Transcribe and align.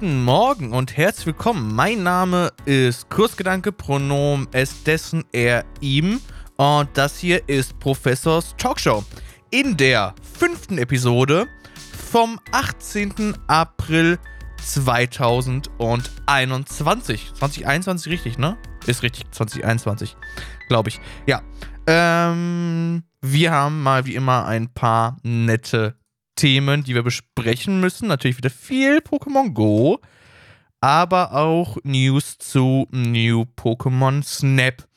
guten 0.00 0.24
Morgen 0.24 0.72
und 0.72 0.96
herzlich 0.96 1.26
willkommen. 1.26 1.74
Mein 1.74 2.02
Name 2.02 2.54
ist 2.64 3.10
Kursgedanke, 3.10 3.70
Pronomen 3.70 4.48
es, 4.50 4.82
dessen, 4.82 5.24
er, 5.30 5.66
ihm. 5.82 6.22
Und 6.56 6.88
das 6.94 7.18
hier 7.18 7.46
ist 7.50 7.78
Professors 7.80 8.54
Talkshow. 8.56 9.04
In 9.50 9.76
der 9.76 10.14
fünften 10.38 10.78
Episode 10.78 11.46
vom 12.10 12.40
18. 12.50 13.36
April 13.46 14.18
2021. 14.64 17.34
2021 17.34 18.10
richtig, 18.10 18.38
ne? 18.38 18.56
Ist 18.86 19.02
richtig, 19.02 19.30
2021, 19.32 20.16
glaube 20.68 20.88
ich. 20.88 20.98
Ja. 21.26 21.42
Ähm, 21.86 23.02
wir 23.20 23.52
haben 23.52 23.82
mal 23.82 24.06
wie 24.06 24.14
immer 24.14 24.46
ein 24.46 24.72
paar 24.72 25.18
nette 25.22 25.99
Themen, 26.40 26.84
die 26.84 26.94
wir 26.94 27.02
besprechen 27.02 27.80
müssen. 27.80 28.08
Natürlich 28.08 28.38
wieder 28.38 28.48
viel 28.48 29.00
Pokémon 29.00 29.52
Go, 29.52 30.00
aber 30.80 31.34
auch 31.34 31.76
News 31.82 32.38
zu 32.38 32.88
New 32.92 33.44
Pokémon 33.56 34.22
Snap. 34.22 34.88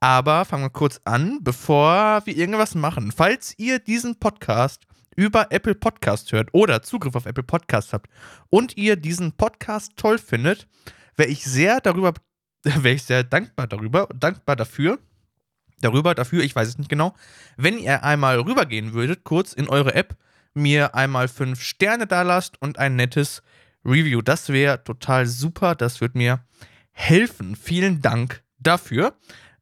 Aber 0.00 0.46
fangen 0.46 0.64
wir 0.64 0.70
kurz 0.70 0.98
an, 1.04 1.40
bevor 1.42 2.22
wir 2.24 2.34
irgendwas 2.34 2.74
machen. 2.74 3.12
Falls 3.14 3.52
ihr 3.58 3.78
diesen 3.78 4.18
Podcast 4.18 4.84
über 5.16 5.52
Apple 5.52 5.74
Podcast 5.74 6.32
hört 6.32 6.48
oder 6.52 6.80
Zugriff 6.80 7.14
auf 7.14 7.26
Apple 7.26 7.44
Podcast 7.44 7.92
habt 7.92 8.08
und 8.48 8.78
ihr 8.78 8.96
diesen 8.96 9.32
Podcast 9.32 9.92
toll 9.96 10.16
findet, 10.16 10.66
wäre 11.14 11.28
ich 11.28 11.44
sehr 11.44 11.82
darüber, 11.82 12.14
wäre 12.62 12.94
ich 12.94 13.02
sehr 13.02 13.22
dankbar 13.22 13.66
darüber, 13.66 14.08
dankbar 14.18 14.56
dafür, 14.56 14.98
darüber, 15.82 16.14
dafür, 16.14 16.42
ich 16.42 16.56
weiß 16.56 16.68
es 16.68 16.78
nicht 16.78 16.88
genau, 16.88 17.14
wenn 17.58 17.76
ihr 17.76 18.02
einmal 18.02 18.40
rübergehen 18.40 18.94
würdet, 18.94 19.24
kurz 19.24 19.52
in 19.52 19.68
eure 19.68 19.94
App 19.94 20.16
mir 20.56 20.94
einmal 20.94 21.28
fünf 21.28 21.62
Sterne 21.62 22.06
da 22.06 22.22
lasst 22.22 22.60
und 22.60 22.78
ein 22.78 22.96
nettes 22.96 23.42
Review. 23.84 24.22
Das 24.22 24.48
wäre 24.48 24.82
total 24.82 25.26
super. 25.26 25.74
Das 25.74 26.00
wird 26.00 26.14
mir 26.14 26.44
helfen. 26.92 27.56
Vielen 27.56 28.02
Dank 28.02 28.42
dafür. 28.58 29.16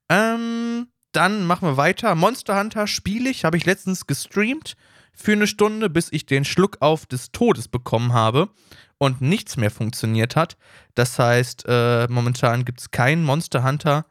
Ähm, 0.08 0.88
dann 1.12 1.46
machen 1.46 1.68
wir 1.68 1.76
weiter. 1.76 2.14
Monster 2.14 2.58
Hunter 2.58 2.86
spiele 2.86 3.30
ich, 3.30 3.44
habe 3.44 3.56
ich 3.56 3.66
letztens 3.66 4.06
gestreamt 4.06 4.76
für 5.12 5.32
eine 5.32 5.46
Stunde, 5.46 5.88
bis 5.88 6.10
ich 6.10 6.26
den 6.26 6.44
Schluck 6.44 6.78
auf 6.80 7.06
des 7.06 7.30
Todes 7.30 7.68
bekommen 7.68 8.12
habe 8.12 8.50
und 8.98 9.20
nichts 9.20 9.56
mehr 9.56 9.70
funktioniert 9.70 10.36
hat. 10.36 10.56
Das 10.94 11.18
heißt, 11.18 11.64
äh, 11.68 12.08
momentan 12.08 12.64
gibt 12.64 12.80
es 12.80 12.90
keinen 12.90 13.24
Monster 13.24 13.62
Hunter 13.62 14.06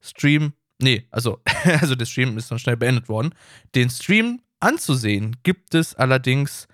Stream. 0.00 0.54
Nee, 0.80 1.06
also, 1.10 1.40
also 1.80 1.94
der 1.94 2.06
Stream 2.06 2.36
ist 2.38 2.50
dann 2.50 2.58
schnell 2.58 2.76
beendet 2.76 3.08
worden. 3.08 3.34
Den 3.74 3.90
Stream 3.90 4.40
anzusehen 4.60 5.36
gibt 5.42 5.74
es 5.74 5.94
allerdings 5.94 6.68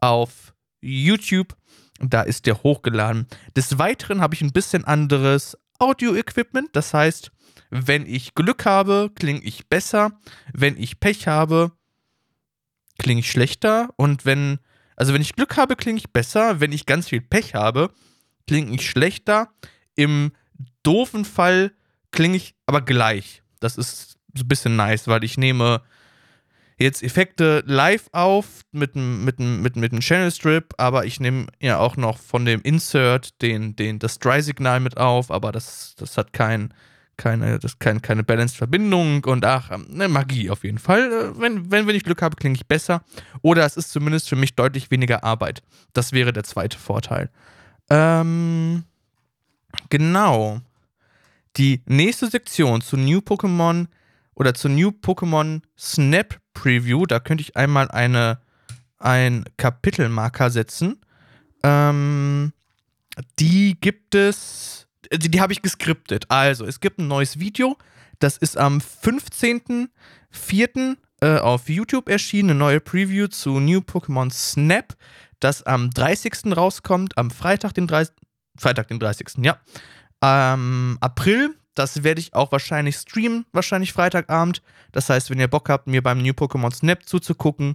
auf 0.00 0.54
YouTube. 0.80 1.56
Da 1.98 2.22
ist 2.22 2.46
der 2.46 2.62
hochgeladen. 2.62 3.26
Des 3.56 3.78
Weiteren 3.78 4.20
habe 4.20 4.34
ich 4.34 4.42
ein 4.42 4.52
bisschen 4.52 4.84
anderes 4.84 5.56
Audio-Equipment. 5.78 6.70
Das 6.72 6.92
heißt, 6.92 7.30
wenn 7.70 8.06
ich 8.06 8.34
Glück 8.34 8.64
habe, 8.66 9.10
klinge 9.14 9.40
ich 9.40 9.68
besser. 9.68 10.20
Wenn 10.52 10.76
ich 10.76 11.00
Pech 11.00 11.26
habe, 11.26 11.72
klinge 12.98 13.20
ich 13.20 13.30
schlechter. 13.30 13.88
Und 13.96 14.24
wenn, 14.24 14.58
also 14.94 15.14
wenn 15.14 15.22
ich 15.22 15.36
Glück 15.36 15.56
habe, 15.56 15.76
klinge 15.76 15.98
ich 15.98 16.12
besser. 16.12 16.60
Wenn 16.60 16.72
ich 16.72 16.86
ganz 16.86 17.08
viel 17.08 17.20
Pech 17.20 17.54
habe, 17.54 17.92
klinge 18.46 18.74
ich 18.74 18.88
schlechter. 18.88 19.50
Im 19.94 20.32
doofen 20.82 21.24
Fall 21.24 21.72
klinge 22.10 22.36
ich 22.36 22.54
aber 22.66 22.82
gleich. 22.82 23.42
Das 23.60 23.76
ist 23.76 24.18
so 24.34 24.44
ein 24.44 24.48
bisschen 24.48 24.76
nice, 24.76 25.08
weil 25.08 25.24
ich 25.24 25.38
nehme 25.38 25.82
jetzt 26.78 27.02
Effekte 27.02 27.62
live 27.66 28.08
auf 28.12 28.62
mit 28.72 28.94
einem 28.94 29.24
mit 29.24 29.38
mit, 29.38 29.76
mit 29.76 29.98
Channel 30.00 30.30
Strip, 30.30 30.74
aber 30.76 31.06
ich 31.06 31.20
nehme 31.20 31.46
ja 31.60 31.78
auch 31.78 31.96
noch 31.96 32.18
von 32.18 32.44
dem 32.44 32.60
Insert 32.62 33.40
den, 33.42 33.76
den, 33.76 33.98
das 33.98 34.18
Dry-Signal 34.18 34.80
mit 34.80 34.96
auf, 34.96 35.30
aber 35.30 35.52
das, 35.52 35.94
das 35.98 36.18
hat 36.18 36.32
kein, 36.32 36.74
keine, 37.16 37.58
das 37.58 37.78
kein, 37.78 38.02
keine 38.02 38.24
Balanced-Verbindung 38.24 39.24
und 39.24 39.44
ach, 39.44 39.70
ne, 39.88 40.08
Magie 40.08 40.50
auf 40.50 40.64
jeden 40.64 40.78
Fall. 40.78 41.10
Äh, 41.12 41.40
wenn, 41.40 41.70
wenn, 41.70 41.86
wenn 41.86 41.96
ich 41.96 42.04
Glück 42.04 42.22
habe, 42.22 42.36
klinge 42.36 42.56
ich 42.56 42.66
besser. 42.66 43.02
Oder 43.42 43.64
es 43.64 43.76
ist 43.76 43.90
zumindest 43.90 44.28
für 44.28 44.36
mich 44.36 44.54
deutlich 44.54 44.90
weniger 44.90 45.24
Arbeit. 45.24 45.62
Das 45.94 46.12
wäre 46.12 46.32
der 46.32 46.44
zweite 46.44 46.78
Vorteil. 46.78 47.30
Ähm, 47.88 48.84
genau. 49.88 50.60
Die 51.56 51.80
nächste 51.86 52.26
Sektion 52.28 52.82
zu 52.82 52.98
New 52.98 53.20
Pokémon 53.20 53.86
oder 54.36 54.54
zur 54.54 54.70
New 54.70 54.90
Pokémon 54.90 55.62
Snap 55.76 56.38
Preview. 56.54 57.06
Da 57.06 57.18
könnte 57.18 57.42
ich 57.42 57.56
einmal 57.56 57.90
eine, 57.90 58.38
ein 58.98 59.44
Kapitelmarker 59.56 60.50
setzen. 60.50 61.00
Ähm, 61.64 62.52
die 63.40 63.76
gibt 63.80 64.14
es, 64.14 64.86
die, 65.12 65.28
die 65.30 65.40
habe 65.40 65.52
ich 65.52 65.62
geskriptet. 65.62 66.30
Also, 66.30 66.64
es 66.64 66.78
gibt 66.80 67.00
ein 67.00 67.08
neues 67.08 67.40
Video. 67.40 67.76
Das 68.18 68.36
ist 68.36 68.56
am 68.56 68.78
15.04. 68.78 70.96
Äh, 71.22 71.38
auf 71.38 71.70
YouTube 71.70 72.10
erschienen. 72.10 72.50
Eine 72.50 72.58
neue 72.58 72.80
Preview 72.80 73.28
zu 73.28 73.58
New 73.58 73.78
Pokémon 73.78 74.30
Snap, 74.30 74.94
das 75.40 75.62
am 75.62 75.88
30. 75.90 76.54
rauskommt. 76.54 77.16
Am 77.16 77.30
Freitag, 77.30 77.72
den 77.72 77.86
30. 77.86 78.14
Freitag, 78.58 78.88
den 78.88 78.98
30. 78.98 79.28
Ja. 79.38 79.58
Ähm, 80.22 80.98
April 81.00 81.54
das 81.78 82.02
werde 82.02 82.20
ich 82.20 82.34
auch 82.34 82.52
wahrscheinlich 82.52 82.96
streamen, 82.96 83.46
wahrscheinlich 83.52 83.92
Freitagabend. 83.92 84.62
Das 84.92 85.08
heißt, 85.08 85.30
wenn 85.30 85.38
ihr 85.38 85.48
Bock 85.48 85.68
habt, 85.68 85.86
mir 85.86 86.02
beim 86.02 86.18
New 86.18 86.32
Pokémon 86.32 86.74
Snap 86.74 87.06
zuzugucken, 87.06 87.74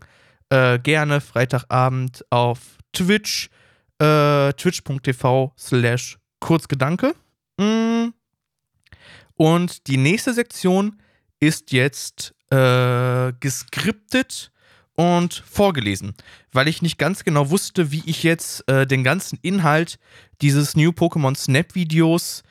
äh, 0.49 0.79
gerne 0.79 1.21
Freitagabend 1.21 2.25
auf 2.29 2.59
Twitch, 2.93 3.49
äh, 3.99 4.51
twitch.tv 4.53 5.53
slash 5.57 6.17
Kurzgedanke. 6.39 7.15
Mm. 7.57 8.09
Und 9.35 9.87
die 9.87 9.97
nächste 9.97 10.33
Sektion 10.33 10.99
ist 11.39 11.71
jetzt 11.71 12.33
äh, 12.51 13.33
geskriptet 13.39 14.51
und 14.95 15.33
vorgelesen, 15.33 16.15
weil 16.51 16.67
ich 16.67 16.81
nicht 16.81 16.97
ganz 16.97 17.23
genau 17.23 17.49
wusste, 17.49 17.91
wie 17.91 18.03
ich 18.05 18.23
jetzt 18.23 18.67
äh, 18.67 18.85
den 18.85 19.03
ganzen 19.03 19.39
Inhalt 19.41 19.97
dieses 20.41 20.75
New 20.75 20.89
Pokémon 20.89 21.35
Snap 21.35 21.75
Videos 21.75 22.43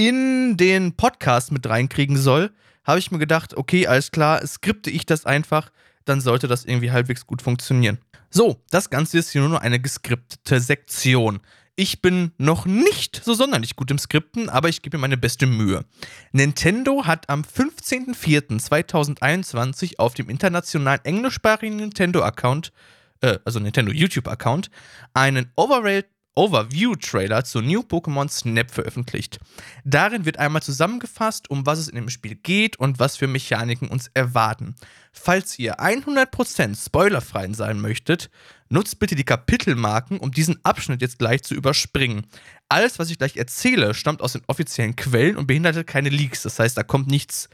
in 0.00 0.56
den 0.56 0.96
Podcast 0.96 1.52
mit 1.52 1.68
reinkriegen 1.68 2.16
soll, 2.16 2.50
habe 2.84 2.98
ich 2.98 3.10
mir 3.10 3.18
gedacht, 3.18 3.54
okay, 3.54 3.86
alles 3.86 4.10
klar, 4.10 4.46
skripte 4.46 4.88
ich 4.88 5.04
das 5.04 5.26
einfach, 5.26 5.70
dann 6.06 6.22
sollte 6.22 6.48
das 6.48 6.64
irgendwie 6.64 6.90
halbwegs 6.90 7.26
gut 7.26 7.42
funktionieren. 7.42 7.98
So, 8.30 8.62
das 8.70 8.88
Ganze 8.88 9.18
ist 9.18 9.28
hier 9.30 9.42
nur 9.42 9.60
eine 9.60 9.78
geskriptete 9.78 10.58
Sektion. 10.60 11.40
Ich 11.76 12.00
bin 12.00 12.32
noch 12.38 12.64
nicht 12.64 13.20
so 13.22 13.34
sonderlich 13.34 13.76
gut 13.76 13.90
im 13.90 13.98
Skripten, 13.98 14.48
aber 14.48 14.70
ich 14.70 14.80
gebe 14.80 14.96
mir 14.96 15.02
meine 15.02 15.18
beste 15.18 15.46
Mühe. 15.46 15.84
Nintendo 16.32 17.04
hat 17.04 17.28
am 17.28 17.42
15.04.2021 17.42 19.98
auf 19.98 20.14
dem 20.14 20.30
internationalen 20.30 21.04
englischsprachigen 21.04 21.76
Nintendo-Account, 21.76 22.72
äh, 23.20 23.38
also 23.44 23.60
Nintendo 23.60 23.92
YouTube-Account, 23.92 24.70
einen 25.12 25.52
Overrated 25.56 26.08
Overview-Trailer 26.40 27.44
zu 27.44 27.60
New 27.60 27.80
Pokémon 27.80 28.30
Snap 28.30 28.70
veröffentlicht. 28.70 29.40
Darin 29.84 30.24
wird 30.24 30.38
einmal 30.38 30.62
zusammengefasst, 30.62 31.50
um 31.50 31.66
was 31.66 31.78
es 31.78 31.88
in 31.88 31.96
dem 31.96 32.08
Spiel 32.08 32.34
geht 32.34 32.78
und 32.78 32.98
was 32.98 33.18
für 33.18 33.26
Mechaniken 33.26 33.88
uns 33.88 34.10
erwarten. 34.14 34.74
Falls 35.12 35.58
ihr 35.58 35.80
100% 35.80 36.82
spoilerfrei 36.82 37.52
sein 37.52 37.78
möchtet, 37.78 38.30
nutzt 38.70 38.98
bitte 38.98 39.16
die 39.16 39.24
Kapitelmarken, 39.24 40.18
um 40.18 40.30
diesen 40.30 40.64
Abschnitt 40.64 41.02
jetzt 41.02 41.18
gleich 41.18 41.42
zu 41.42 41.54
überspringen. 41.54 42.24
Alles, 42.70 42.98
was 42.98 43.10
ich 43.10 43.18
gleich 43.18 43.36
erzähle, 43.36 43.92
stammt 43.92 44.22
aus 44.22 44.32
den 44.32 44.42
offiziellen 44.46 44.96
Quellen 44.96 45.36
und 45.36 45.46
beinhaltet 45.46 45.86
keine 45.86 46.08
Leaks. 46.08 46.40
Das 46.40 46.58
heißt, 46.58 46.74
da 46.74 46.82
kommt 46.82 47.08
nichts, 47.08 47.50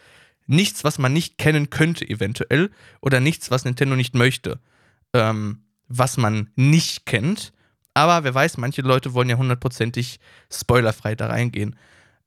nichts, 0.47 0.85
was 0.85 0.99
man 0.99 1.13
nicht 1.13 1.39
kennen 1.39 1.71
könnte, 1.71 2.09
eventuell, 2.09 2.71
oder 3.01 3.19
nichts, 3.19 3.51
was 3.51 3.65
Nintendo 3.65 3.97
nicht 3.97 4.15
möchte. 4.15 4.61
Ähm, 5.13 5.65
was 5.89 6.19
man 6.19 6.51
nicht 6.55 7.05
kennt. 7.05 7.53
Aber 7.97 8.25
wer 8.25 8.35
weiß, 8.35 8.59
manche 8.59 8.83
Leute 8.83 9.15
wollen 9.15 9.31
ja 9.31 9.39
hundertprozentig 9.39 10.21
spoilerfrei 10.53 11.15
da 11.15 11.29
reingehen. 11.29 11.77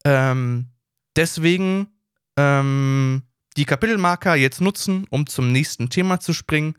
Ähm, 0.04 0.70
deswegen 1.16 1.90
ähm, 2.38 3.22
die 3.56 3.66
Kapitelmarker 3.66 4.34
jetzt 4.34 4.62
nutzen, 4.62 5.06
um 5.12 5.28
zum 5.28 5.52
nächsten 5.52 5.92
Thema 5.92 6.20
zu 6.20 6.34
springen. 6.34 6.74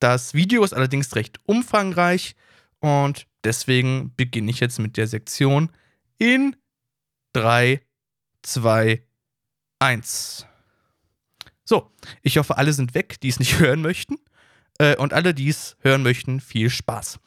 Das 0.00 0.34
Video 0.34 0.62
ist 0.64 0.74
allerdings 0.74 1.16
recht 1.16 1.40
umfangreich 1.46 2.36
und 2.80 3.26
deswegen 3.42 4.12
beginne 4.16 4.50
ich 4.50 4.60
jetzt 4.60 4.78
mit 4.78 4.98
der 4.98 5.06
Sektion 5.06 5.70
in 6.18 6.54
3, 7.32 7.80
2, 8.42 9.02
1. 9.78 10.46
So, 11.64 11.90
ich 12.20 12.36
hoffe, 12.36 12.58
alle 12.58 12.74
sind 12.74 12.92
weg, 12.92 13.18
die 13.22 13.28
es 13.28 13.38
nicht 13.38 13.58
hören 13.60 13.80
möchten. 13.80 14.18
Äh, 14.76 14.96
und 14.96 15.14
alle, 15.14 15.32
die 15.32 15.48
es 15.48 15.76
hören 15.80 16.02
möchten, 16.02 16.40
viel 16.40 16.68
Spaß. 16.68 17.18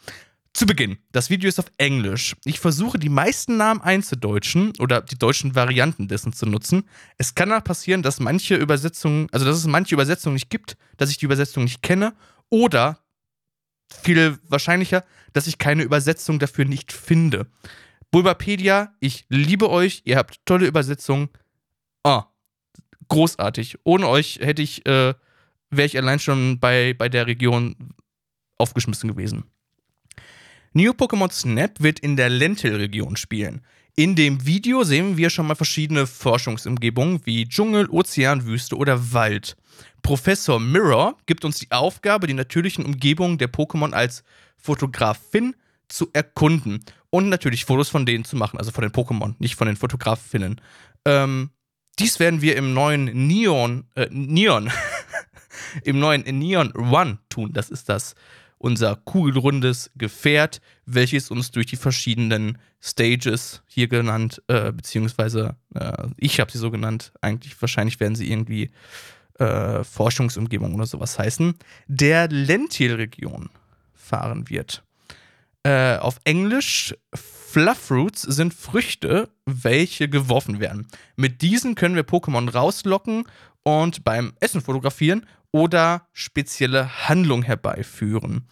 Zu 0.56 0.66
Beginn, 0.66 1.00
das 1.12 1.30
Video 1.30 1.50
ist 1.50 1.60
auf 1.60 1.70
Englisch. 1.78 2.38
Ich 2.46 2.62
versuche 2.62 2.98
die 2.98 3.10
meisten 3.10 3.58
Namen 3.58 3.82
einzudeutschen 3.82 4.72
oder 4.80 5.02
die 5.02 5.18
deutschen 5.18 5.54
Varianten 5.54 6.08
dessen 6.08 6.32
zu 6.32 6.46
nutzen. 6.46 6.88
Es 7.18 7.36
kann 7.36 7.52
auch 7.52 7.62
passieren, 7.62 8.04
dass 8.04 8.22
manche 8.22 8.56
Übersetzungen, 8.56 9.28
also 9.34 9.46
dass 9.46 9.58
es 9.58 9.68
manche 9.68 9.94
Übersetzungen 9.94 10.36
nicht 10.36 10.50
gibt, 10.50 10.78
dass 10.96 11.10
ich 11.10 11.18
die 11.18 11.26
Übersetzung 11.26 11.64
nicht 11.64 11.82
kenne 11.82 12.16
oder 12.50 13.00
viel 14.02 14.40
wahrscheinlicher, 14.48 15.04
dass 15.34 15.48
ich 15.48 15.58
keine 15.58 15.84
Übersetzung 15.84 16.40
dafür 16.40 16.64
nicht 16.64 16.94
finde. 16.94 17.48
Bulbapedia, 18.10 18.94
ich 19.02 19.26
liebe 19.28 19.70
euch, 19.70 20.04
ihr 20.06 20.16
habt 20.16 20.40
tolle 20.46 20.68
Übersetzungen. 20.68 21.28
Ah, 22.02 22.28
großartig. 23.10 23.80
Ohne 23.84 24.08
euch 24.08 24.40
hätte 24.40 24.62
ich, 24.62 24.86
äh, 24.86 25.16
wäre 25.70 25.86
ich 25.86 25.98
allein 25.98 26.20
schon 26.20 26.62
bei, 26.62 26.94
bei 26.94 27.10
der 27.10 27.28
Region 27.28 27.76
aufgeschmissen 28.58 29.10
gewesen. 29.10 29.44
New 30.78 30.92
Pokémon 30.92 31.32
Snap 31.32 31.82
wird 31.82 32.02
in 32.02 32.18
der 32.18 32.28
Lentil-Region 32.28 33.16
spielen. 33.16 33.62
In 33.96 34.14
dem 34.18 34.46
Video 34.46 34.84
sehen 34.84 35.16
wir 35.16 35.30
schon 35.30 35.48
mal 35.48 35.56
verschiedene 35.56 36.06
Forschungsumgebungen 36.06 37.22
wie 37.24 37.48
Dschungel, 37.48 37.90
Ozean, 37.90 38.46
Wüste 38.46 38.76
oder 38.76 39.14
Wald. 39.14 39.56
Professor 40.02 40.60
Mirror 40.60 41.18
gibt 41.28 41.46
uns 41.46 41.60
die 41.60 41.72
Aufgabe, 41.72 42.28
die 42.28 42.34
natürlichen 42.34 42.84
Umgebungen 42.84 43.38
der 43.38 43.50
Pokémon 43.50 43.94
als 43.94 44.26
Fotografin 44.58 45.56
zu 45.88 46.10
erkunden 46.12 46.84
und 47.10 47.30
natürlich 47.30 47.64
Fotos 47.64 47.88
von 47.88 48.06
denen 48.06 48.26
zu 48.26 48.36
machen, 48.36 48.60
also 48.60 48.72
von 48.72 48.82
den 48.82 48.92
Pokémon, 48.92 49.36
nicht 49.40 49.56
von 49.56 49.68
den 49.68 49.78
Fotografinnen. 49.78 50.60
Ähm, 51.06 51.52
dies 52.00 52.20
werden 52.20 52.42
wir 52.42 52.58
im 52.58 52.74
neuen 52.74 53.06
Neon, 53.28 53.86
äh, 53.96 54.10
Neon, 54.12 54.70
im 55.86 56.00
neuen 56.00 56.24
Neon 56.24 56.74
One 56.76 57.20
tun. 57.30 57.54
Das 57.54 57.70
ist 57.70 57.88
das 57.88 58.14
unser 58.66 58.96
kugelrundes 58.96 59.92
Gefährt, 59.96 60.60
welches 60.88 61.30
uns 61.30 61.52
durch 61.52 61.68
die 61.68 61.76
verschiedenen 61.76 62.58
Stages 62.82 63.62
hier 63.68 63.88
genannt, 63.88 64.42
äh, 64.48 64.72
beziehungsweise 64.72 65.56
äh, 65.76 66.08
ich 66.18 66.40
habe 66.40 66.52
sie 66.52 66.58
so 66.58 66.72
genannt, 66.72 67.14
eigentlich 67.22 67.62
wahrscheinlich 67.62 68.00
werden 68.00 68.16
sie 68.16 68.28
irgendwie 68.28 68.72
äh, 69.38 69.84
Forschungsumgebung 69.84 70.74
oder 70.74 70.88
sowas 70.88 71.20
heißen, 71.20 71.54
der 71.86 72.28
Lentil-Region 72.28 73.52
fahren 73.94 74.50
wird. 74.50 74.84
Äh, 75.62 75.98
auf 75.98 76.20
Englisch 76.24 76.96
Fluffroots 77.14 78.24
sind 78.24 78.52
Früchte, 78.52 79.30
welche 79.46 80.10
geworfen 80.10 80.60
werden. 80.60 80.88
Mit 81.16 81.44
diesen 81.44 81.76
können 81.76 81.96
wir 81.96 82.04
Pokémon 82.04 82.50
rauslocken 82.52 83.26
und 83.66 84.04
beim 84.04 84.34
Essen 84.40 84.62
fotografieren 84.62 85.26
oder 85.52 86.08
spezielle 86.14 87.08
Handlung 87.10 87.44
herbeiführen. 87.44 88.48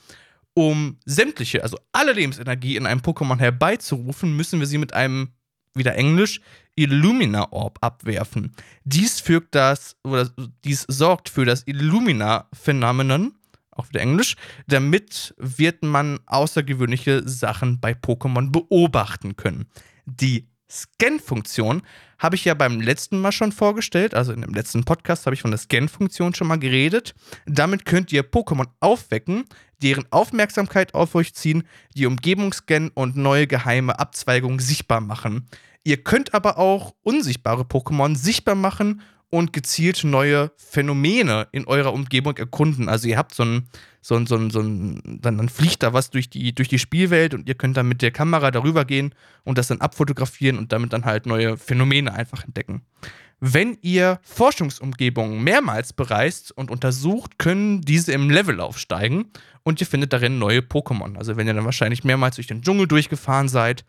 Um 0.55 0.97
sämtliche, 1.05 1.63
also 1.63 1.77
alle 1.91 2.13
Lebensenergie 2.13 2.75
in 2.75 2.85
einem 2.85 3.01
Pokémon 3.01 3.39
herbeizurufen, 3.39 4.35
müssen 4.35 4.59
wir 4.59 4.67
sie 4.67 4.77
mit 4.77 4.93
einem, 4.93 5.29
wieder 5.73 5.95
Englisch, 5.95 6.41
Illumina 6.75 7.51
Orb 7.51 7.77
abwerfen. 7.81 8.53
Dies 8.83 9.19
fügt 9.19 9.55
das, 9.55 9.95
oder 10.03 10.29
dies 10.63 10.85
sorgt 10.87 11.29
für 11.29 11.45
das 11.45 11.65
Illumina-Phänomenon, 11.67 13.33
auch 13.71 13.89
wieder 13.89 14.01
Englisch. 14.01 14.35
Damit 14.67 15.33
wird 15.37 15.83
man 15.83 16.19
außergewöhnliche 16.25 17.27
Sachen 17.27 17.79
bei 17.79 17.93
Pokémon 17.93 18.51
beobachten 18.51 19.35
können. 19.35 19.65
Die 20.05 20.47
Scan-Funktion 20.69 21.83
habe 22.23 22.37
ich 22.37 22.45
ja 22.45 22.53
beim 22.53 22.79
letzten 22.79 23.19
Mal 23.19 23.33
schon 23.33 23.51
vorgestellt, 23.51 24.15
also 24.15 24.31
in 24.31 24.41
dem 24.41 24.53
letzten 24.53 24.85
Podcast 24.85 25.25
habe 25.25 25.33
ich 25.33 25.41
von 25.41 25.51
der 25.51 25.57
Scan-Funktion 25.57 26.33
schon 26.33 26.47
mal 26.47 26.57
geredet. 26.57 27.13
Damit 27.45 27.83
könnt 27.83 28.13
ihr 28.13 28.23
Pokémon 28.23 28.67
aufwecken, 28.79 29.43
deren 29.81 30.05
Aufmerksamkeit 30.09 30.93
auf 30.93 31.15
euch 31.15 31.33
ziehen, 31.33 31.67
die 31.97 32.05
Umgebung 32.05 32.53
scannen 32.53 32.91
und 32.93 33.17
neue 33.17 33.45
geheime 33.45 33.99
Abzweigungen 33.99 34.59
sichtbar 34.59 35.01
machen. 35.01 35.49
Ihr 35.83 36.01
könnt 36.01 36.33
aber 36.33 36.57
auch 36.57 36.95
unsichtbare 37.03 37.63
Pokémon 37.63 38.15
sichtbar 38.15 38.55
machen 38.55 39.01
und 39.29 39.53
gezielt 39.53 40.03
neue 40.03 40.51
Phänomene 40.57 41.47
in 41.51 41.65
eurer 41.65 41.93
Umgebung 41.93 42.37
erkunden. 42.37 42.87
Also 42.87 43.07
ihr 43.07 43.17
habt 43.17 43.33
so 43.33 43.43
ein, 43.43 43.67
so 44.01 44.15
ein, 44.15 44.27
so 44.27 44.35
ein, 44.35 44.51
so 44.51 44.61
ein 44.61 45.19
dann, 45.21 45.37
dann 45.37 45.49
fliegt 45.49 45.81
da 45.81 45.93
was 45.93 46.09
durch 46.09 46.29
die, 46.29 46.53
durch 46.53 46.69
die 46.69 46.79
Spielwelt 46.79 47.33
und 47.33 47.47
ihr 47.47 47.55
könnt 47.55 47.77
dann 47.77 47.87
mit 47.87 48.01
der 48.01 48.11
Kamera 48.11 48.51
darüber 48.51 48.85
gehen 48.85 49.15
und 49.43 49.57
das 49.57 49.67
dann 49.67 49.81
abfotografieren 49.81 50.57
und 50.57 50.71
damit 50.71 50.93
dann 50.93 51.05
halt 51.05 51.25
neue 51.25 51.57
Phänomene 51.57 52.13
einfach 52.13 52.43
entdecken. 52.43 52.83
Wenn 53.39 53.77
ihr 53.81 54.19
Forschungsumgebungen 54.23 55.43
mehrmals 55.43 55.93
bereist 55.93 56.51
und 56.51 56.71
untersucht, 56.71 57.39
können 57.39 57.81
diese 57.81 58.13
im 58.13 58.29
Level 58.29 58.61
aufsteigen 58.61 59.25
und 59.63 59.81
ihr 59.81 59.87
findet 59.87 60.13
darin 60.13 60.39
neue 60.39 60.59
Pokémon. 60.59 61.17
Also 61.17 61.35
wenn 61.35 61.47
ihr 61.47 61.53
dann 61.53 61.65
wahrscheinlich 61.65 62.03
mehrmals 62.03 62.35
durch 62.35 62.47
den 62.47 62.61
Dschungel 62.61 62.87
durchgefahren 62.87 63.49
seid, 63.49 63.83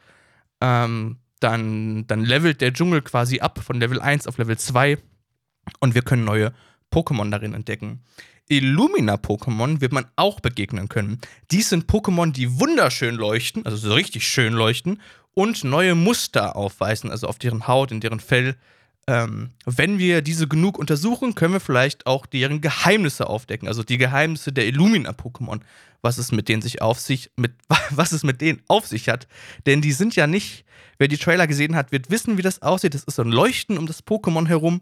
ähm, 0.60 1.19
dann, 1.40 2.06
dann 2.06 2.25
levelt 2.25 2.62
der 2.62 2.72
Dschungel 2.72 3.02
quasi 3.02 3.40
ab 3.40 3.60
von 3.62 3.78
Level 3.78 4.00
1 4.00 4.26
auf 4.26 4.38
Level 4.38 4.56
2 4.56 4.98
und 5.81 5.94
wir 5.94 6.02
können 6.02 6.25
neue 6.25 6.52
Pokémon 6.90 7.31
darin 7.31 7.55
entdecken. 7.55 8.02
Illumina-Pokémon 8.49 9.81
wird 9.81 9.93
man 9.93 10.06
auch 10.16 10.40
begegnen 10.40 10.88
können. 10.88 11.20
Dies 11.50 11.70
sind 11.70 11.90
Pokémon, 11.90 12.32
die 12.32 12.61
wunderschön 12.61 13.14
leuchten, 13.14 13.64
also 13.64 13.76
so 13.76 13.94
richtig 13.94 14.28
schön 14.28 14.52
leuchten 14.52 15.00
und 15.32 15.64
neue 15.64 15.94
Muster 15.94 16.56
aufweisen, 16.56 17.11
also 17.11 17.26
auf 17.26 17.38
deren 17.38 17.66
Haut, 17.66 17.90
in 17.90 18.00
deren 18.00 18.20
Fell. 18.20 18.56
Ähm, 19.06 19.50
wenn 19.66 19.99
wir 19.99 20.22
diese 20.22 20.49
genug 20.49 20.78
untersuchen, 20.78 21.34
können 21.34 21.55
wir 21.55 21.61
vielleicht 21.61 22.06
auch 22.06 22.26
deren 22.26 22.60
Geheimnisse 22.60 23.26
aufdecken, 23.28 23.69
also 23.69 23.82
die 23.82 23.99
Geheimnisse 23.99 24.52
der 24.52 24.67
Illumina-Pokémon, 24.67 25.60
was 26.00 26.19
es 26.19 26.32
mit 26.32 26.49
denen 26.49 26.62
sich 26.62 26.81
auf 26.82 27.00
sich, 27.00 27.31
mit, 27.37 27.52
was 27.90 28.12
es 28.12 28.25
mit 28.25 28.40
denen 28.40 28.62
auf 28.69 28.87
sich 28.87 29.08
hat. 29.08 29.26
Denn 29.67 29.81
die 29.81 29.93
sind 29.93 30.17
ja 30.17 30.26
nicht, 30.26 30.64
wer 30.99 31.08
die 31.08 31.19
Trailer 31.19 31.46
gesehen 31.46 31.76
hat, 31.76 31.93
wird 31.93 32.10
wissen, 32.10 32.38
wie 32.38 32.43
das 32.43 32.62
aussieht. 32.62 32.94
Das 32.94 33.05
ist 33.05 33.17
so 33.17 33.22
ein 33.22 33.32
Leuchten 33.32 33.78
um 33.78 33.87
das 33.87 34.06
Pokémon 34.06 34.46
herum 34.46 34.81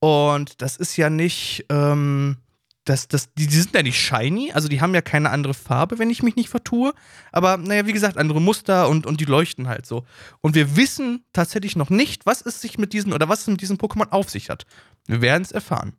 und 0.00 0.60
das 0.62 0.76
ist 0.76 0.96
ja 0.96 1.10
nicht, 1.10 1.64
ähm, 1.70 2.36
das, 2.84 3.08
das, 3.08 3.32
die, 3.34 3.46
die, 3.46 3.56
sind 3.56 3.74
ja 3.74 3.82
nicht 3.82 3.98
shiny, 3.98 4.52
also 4.52 4.68
die 4.68 4.80
haben 4.80 4.94
ja 4.94 5.02
keine 5.02 5.30
andere 5.30 5.54
Farbe, 5.54 5.98
wenn 5.98 6.10
ich 6.10 6.22
mich 6.22 6.36
nicht 6.36 6.48
vertue. 6.48 6.94
Aber 7.32 7.56
naja, 7.56 7.86
wie 7.86 7.92
gesagt, 7.92 8.16
andere 8.16 8.40
Muster 8.40 8.88
und, 8.88 9.06
und 9.06 9.20
die 9.20 9.24
leuchten 9.24 9.68
halt 9.68 9.86
so. 9.86 10.04
Und 10.40 10.54
wir 10.54 10.76
wissen 10.76 11.24
tatsächlich 11.32 11.76
noch 11.76 11.90
nicht, 11.90 12.26
was 12.26 12.42
es 12.42 12.60
sich 12.60 12.78
mit 12.78 12.92
diesen 12.92 13.12
oder 13.12 13.28
was 13.28 13.40
es 13.40 13.46
mit 13.48 13.60
diesen 13.60 13.78
Pokémon 13.78 14.10
auf 14.10 14.30
sich 14.30 14.50
hat. 14.50 14.66
Wir 15.06 15.20
werden 15.20 15.42
es 15.42 15.50
erfahren. 15.50 15.94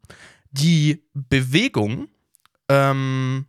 Die 0.52 1.04
Bewegung, 1.14 2.08
ähm, 2.70 3.48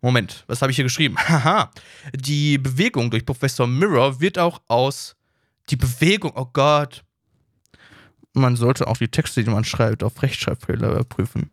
Moment, 0.00 0.44
was 0.46 0.60
habe 0.60 0.70
ich 0.70 0.76
hier 0.76 0.84
geschrieben? 0.84 1.16
Haha. 1.28 1.70
Die 2.14 2.58
Bewegung 2.58 3.10
durch 3.10 3.24
Professor 3.24 3.66
Mirror 3.66 4.20
wird 4.20 4.38
auch 4.38 4.60
aus. 4.68 5.16
Die 5.70 5.76
Bewegung, 5.76 6.32
oh 6.34 6.46
Gott 6.52 7.04
man 8.34 8.56
sollte 8.56 8.86
auch 8.86 8.96
die 8.96 9.08
Texte, 9.08 9.42
die 9.42 9.50
man 9.50 9.64
schreibt, 9.64 10.02
auf 10.02 10.22
Rechtschreibfehler 10.22 10.90
überprüfen. 10.90 11.50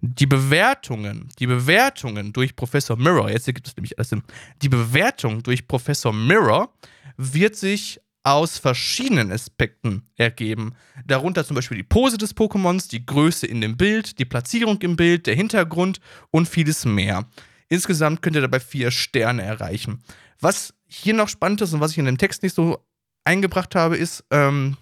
Die 0.00 0.26
Bewertungen, 0.26 1.28
die 1.38 1.46
Bewertungen 1.46 2.32
durch 2.32 2.54
Professor 2.54 2.96
Mirror, 2.96 3.30
jetzt 3.30 3.46
gibt 3.46 3.66
es 3.66 3.76
nämlich 3.76 3.98
alles 3.98 4.14
die 4.62 4.68
Bewertung 4.68 5.42
durch 5.42 5.66
Professor 5.66 6.12
Mirror 6.12 6.72
wird 7.16 7.56
sich 7.56 8.00
aus 8.22 8.58
verschiedenen 8.58 9.32
Aspekten 9.32 10.02
ergeben. 10.16 10.74
Darunter 11.06 11.44
zum 11.44 11.56
Beispiel 11.56 11.78
die 11.78 11.82
Pose 11.82 12.18
des 12.18 12.36
Pokémons, 12.36 12.88
die 12.88 13.04
Größe 13.04 13.46
in 13.46 13.60
dem 13.60 13.76
Bild, 13.76 14.18
die 14.18 14.24
Platzierung 14.24 14.80
im 14.82 14.96
Bild, 14.96 15.26
der 15.26 15.34
Hintergrund 15.34 16.00
und 16.30 16.48
vieles 16.48 16.84
mehr. 16.84 17.26
Insgesamt 17.68 18.22
könnt 18.22 18.36
ihr 18.36 18.42
dabei 18.42 18.60
vier 18.60 18.90
Sterne 18.90 19.42
erreichen. 19.42 20.02
Was 20.40 20.74
hier 20.86 21.14
noch 21.14 21.28
spannend 21.28 21.60
ist 21.60 21.72
und 21.72 21.80
was 21.80 21.92
ich 21.92 21.98
in 21.98 22.04
dem 22.04 22.18
Text 22.18 22.42
nicht 22.42 22.54
so 22.54 22.84
eingebracht 23.24 23.74
habe, 23.74 23.96
ist, 23.96 24.24
ähm, 24.30 24.76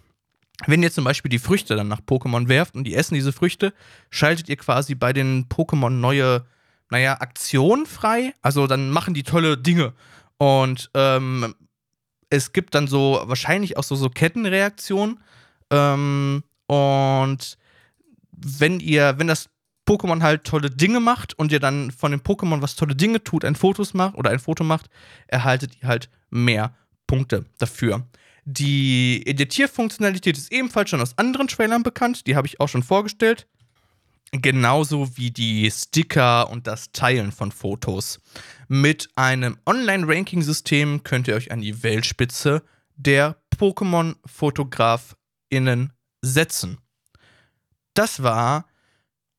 wenn 0.66 0.82
ihr 0.82 0.90
zum 0.90 1.04
Beispiel 1.04 1.28
die 1.28 1.38
Früchte 1.38 1.76
dann 1.76 1.88
nach 1.88 2.00
Pokémon 2.00 2.48
werft 2.48 2.74
und 2.74 2.84
die 2.84 2.94
essen 2.94 3.14
diese 3.14 3.32
Früchte, 3.32 3.74
schaltet 4.10 4.48
ihr 4.48 4.56
quasi 4.56 4.94
bei 4.94 5.12
den 5.12 5.48
Pokémon 5.48 5.90
neue, 5.90 6.46
naja, 6.90 7.20
Aktionen 7.20 7.86
frei. 7.86 8.32
Also 8.40 8.66
dann 8.66 8.90
machen 8.90 9.14
die 9.14 9.22
tolle 9.22 9.58
Dinge. 9.58 9.92
Und 10.38 10.90
ähm, 10.94 11.54
es 12.30 12.52
gibt 12.52 12.74
dann 12.74 12.88
so 12.88 13.22
wahrscheinlich 13.24 13.76
auch 13.76 13.84
so, 13.84 13.94
so 13.96 14.08
Kettenreaktionen. 14.08 15.20
Ähm, 15.70 16.42
und 16.66 17.58
wenn 18.32 18.80
ihr, 18.80 19.18
wenn 19.18 19.26
das 19.26 19.50
Pokémon 19.86 20.22
halt 20.22 20.44
tolle 20.44 20.70
Dinge 20.70 21.00
macht 21.00 21.38
und 21.38 21.52
ihr 21.52 21.60
dann 21.60 21.90
von 21.90 22.10
dem 22.10 22.20
Pokémon, 22.20 22.60
was 22.60 22.74
tolle 22.74 22.96
Dinge 22.96 23.22
tut, 23.22 23.44
ein 23.44 23.54
Fotos 23.54 23.94
macht 23.94 24.16
oder 24.16 24.30
ein 24.30 24.40
Foto 24.40 24.64
macht, 24.64 24.88
erhaltet 25.28 25.76
ihr 25.80 25.88
halt 25.88 26.10
mehr 26.30 26.74
Punkte 27.06 27.44
dafür. 27.58 28.04
Die 28.48 29.26
Editierfunktionalität 29.26 30.38
ist 30.38 30.52
ebenfalls 30.52 30.90
schon 30.90 31.00
aus 31.00 31.18
anderen 31.18 31.48
Trailern 31.48 31.82
bekannt, 31.82 32.28
die 32.28 32.36
habe 32.36 32.46
ich 32.46 32.60
auch 32.60 32.68
schon 32.68 32.84
vorgestellt. 32.84 33.48
Genauso 34.30 35.16
wie 35.16 35.32
die 35.32 35.68
Sticker 35.68 36.48
und 36.48 36.68
das 36.68 36.92
Teilen 36.92 37.32
von 37.32 37.50
Fotos. 37.50 38.20
Mit 38.68 39.08
einem 39.16 39.58
Online-Ranking-System 39.66 41.02
könnt 41.02 41.26
ihr 41.26 41.34
euch 41.34 41.50
an 41.50 41.60
die 41.60 41.82
Weltspitze 41.82 42.62
der 42.94 43.36
Pokémon-FotografInnen 43.58 45.92
setzen. 46.22 46.78
Das 47.94 48.22
war 48.22 48.68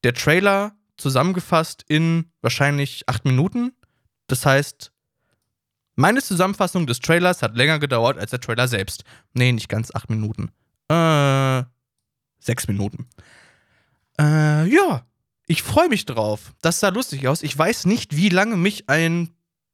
der 0.04 0.16
Trailer 0.16 0.76
zusammengefasst 0.98 1.86
in 1.88 2.30
wahrscheinlich 2.42 3.08
acht 3.08 3.24
Minuten. 3.24 3.72
Das 4.28 4.46
heißt, 4.46 4.92
meine 5.98 6.22
Zusammenfassung 6.22 6.88
des 6.88 7.00
Trailers 7.00 7.42
hat 7.42 7.58
länger 7.58 7.80
gedauert 7.80 8.18
als 8.18 8.32
der 8.32 8.40
Trailer 8.40 8.68
selbst. 8.68 9.04
Nee, 9.34 9.52
nicht 9.52 9.68
ganz 9.68 9.94
acht 9.94 10.10
Minuten. 10.10 10.52
Äh, 10.90 11.64
sechs 12.40 12.68
Minuten. 12.68 13.08
Äh, 14.20 14.68
ja. 14.68 15.06
ich 15.48 15.64
freue 15.64 15.90
mich 15.90 16.06
drauf. 16.06 16.54
Das 16.62 16.80
sah 16.80 16.90
lustig 16.90 17.28
aus. 17.28 17.42
Ich 17.42 17.58
weiß 17.58 17.86
nicht, 17.86 18.16
wie 18.16 18.30
lange 18.30 18.58
mich 18.58 18.90
ein 18.90 19.30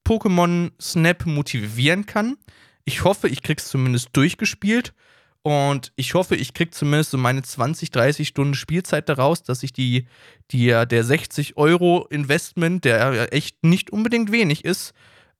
Pokémon 0.05 0.71
Snap 0.81 1.25
motivieren 1.25 2.05
kann. 2.05 2.37
Ich 2.85 3.03
hoffe, 3.03 3.27
ich 3.27 3.43
krieg's 3.43 3.67
zumindest 3.67 4.09
durchgespielt. 4.13 4.93
Und 5.41 5.91
ich 5.97 6.13
hoffe, 6.13 6.37
ich 6.37 6.53
krieg 6.53 6.73
zumindest 6.73 7.11
so 7.11 7.17
meine 7.17 7.41
20, 7.41 7.91
30 7.91 8.29
Stunden 8.29 8.53
Spielzeit 8.53 9.09
daraus, 9.09 9.43
dass 9.43 9.59
sich 9.59 9.73
die, 9.73 10.07
die, 10.51 10.67
der 10.67 11.03
60 11.03 11.57
Euro 11.57 12.07
Investment, 12.09 12.85
der 12.85 13.33
echt 13.33 13.61
nicht 13.61 13.91
unbedingt 13.91 14.31
wenig 14.31 14.63
ist, 14.63 14.93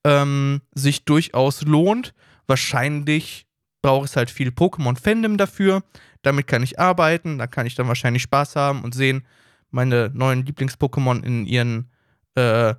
ähm, 0.04 0.60
sich 0.74 1.04
durchaus 1.04 1.62
lohnt. 1.62 2.14
Wahrscheinlich 2.46 3.46
braucht 3.82 4.10
es 4.10 4.16
halt 4.16 4.30
viel 4.30 4.50
Pokémon-Fandom 4.50 5.36
dafür. 5.36 5.82
Damit 6.22 6.46
kann 6.46 6.62
ich 6.62 6.78
arbeiten, 6.78 7.38
da 7.38 7.46
kann 7.46 7.66
ich 7.66 7.74
dann 7.74 7.88
wahrscheinlich 7.88 8.22
Spaß 8.22 8.56
haben 8.56 8.82
und 8.82 8.94
sehen, 8.94 9.26
meine 9.70 10.10
neuen 10.14 10.44
Lieblings-Pokémon 10.46 11.22
in 11.22 11.46
ihren, 11.46 11.90
äh, 12.34 12.74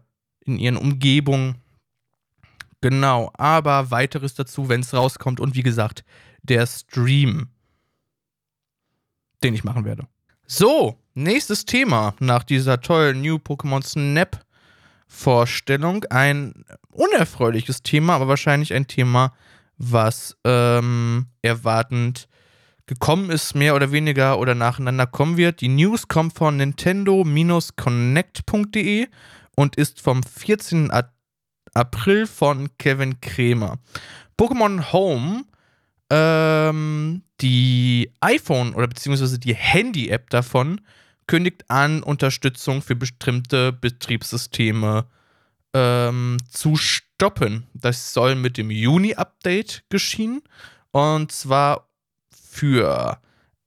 in 0.45 0.57
ihren 0.57 0.77
Umgebungen. 0.77 1.55
Genau, 2.81 3.31
aber 3.35 3.91
weiteres 3.91 4.33
dazu, 4.35 4.69
wenn 4.69 4.81
es 4.81 4.93
rauskommt. 4.93 5.39
Und 5.39 5.55
wie 5.55 5.63
gesagt, 5.63 6.03
der 6.43 6.65
Stream, 6.67 7.49
den 9.43 9.53
ich 9.53 9.63
machen 9.63 9.85
werde. 9.85 10.07
So, 10.47 10.99
nächstes 11.15 11.65
Thema 11.65 12.13
nach 12.19 12.43
dieser 12.43 12.81
tollen 12.81 13.21
New 13.21 13.35
Pokémon 13.37 13.83
Snap 13.83 14.45
Vorstellung. 15.07 16.03
Ein 16.05 16.65
unerfreuliches 16.95 17.83
Thema, 17.83 18.15
aber 18.15 18.27
wahrscheinlich 18.27 18.73
ein 18.73 18.87
Thema, 18.87 19.31
was 19.77 20.35
ähm, 20.43 21.27
erwartend 21.41 22.27
gekommen 22.87 23.31
ist, 23.31 23.55
mehr 23.55 23.75
oder 23.75 23.91
weniger 23.91 24.39
oder 24.39 24.55
nacheinander 24.55 25.05
kommen 25.07 25.37
wird. 25.37 25.61
Die 25.61 25.69
News 25.69 26.07
kommt 26.07 26.33
von 26.33 26.57
Nintendo-Connect.de 26.57 29.07
und 29.55 29.75
ist 29.75 30.01
vom 30.01 30.21
14. 30.23 30.91
April 31.73 32.27
von 32.27 32.69
Kevin 32.77 33.19
Kremer. 33.21 33.79
Pokémon 34.39 34.93
Home, 34.93 35.45
ähm, 36.09 37.23
die 37.41 38.13
iPhone 38.21 38.73
oder 38.75 38.87
beziehungsweise 38.87 39.39
die 39.39 39.55
Handy-App 39.55 40.29
davon, 40.29 40.79
kündigt 41.27 41.65
an, 41.69 42.03
Unterstützung 42.03 42.83
für 42.83 42.95
bestimmte 42.95 43.73
Betriebssysteme 43.73 45.05
ähm, 45.75 46.37
zu 46.49 46.77
stoppen. 46.77 47.67
Das 47.73 48.13
soll 48.13 48.35
mit 48.35 48.57
dem 48.57 48.71
Juni-Update 48.71 49.83
geschehen. 49.89 50.41
Und 50.91 51.33
zwar 51.33 51.89
für 52.31 53.19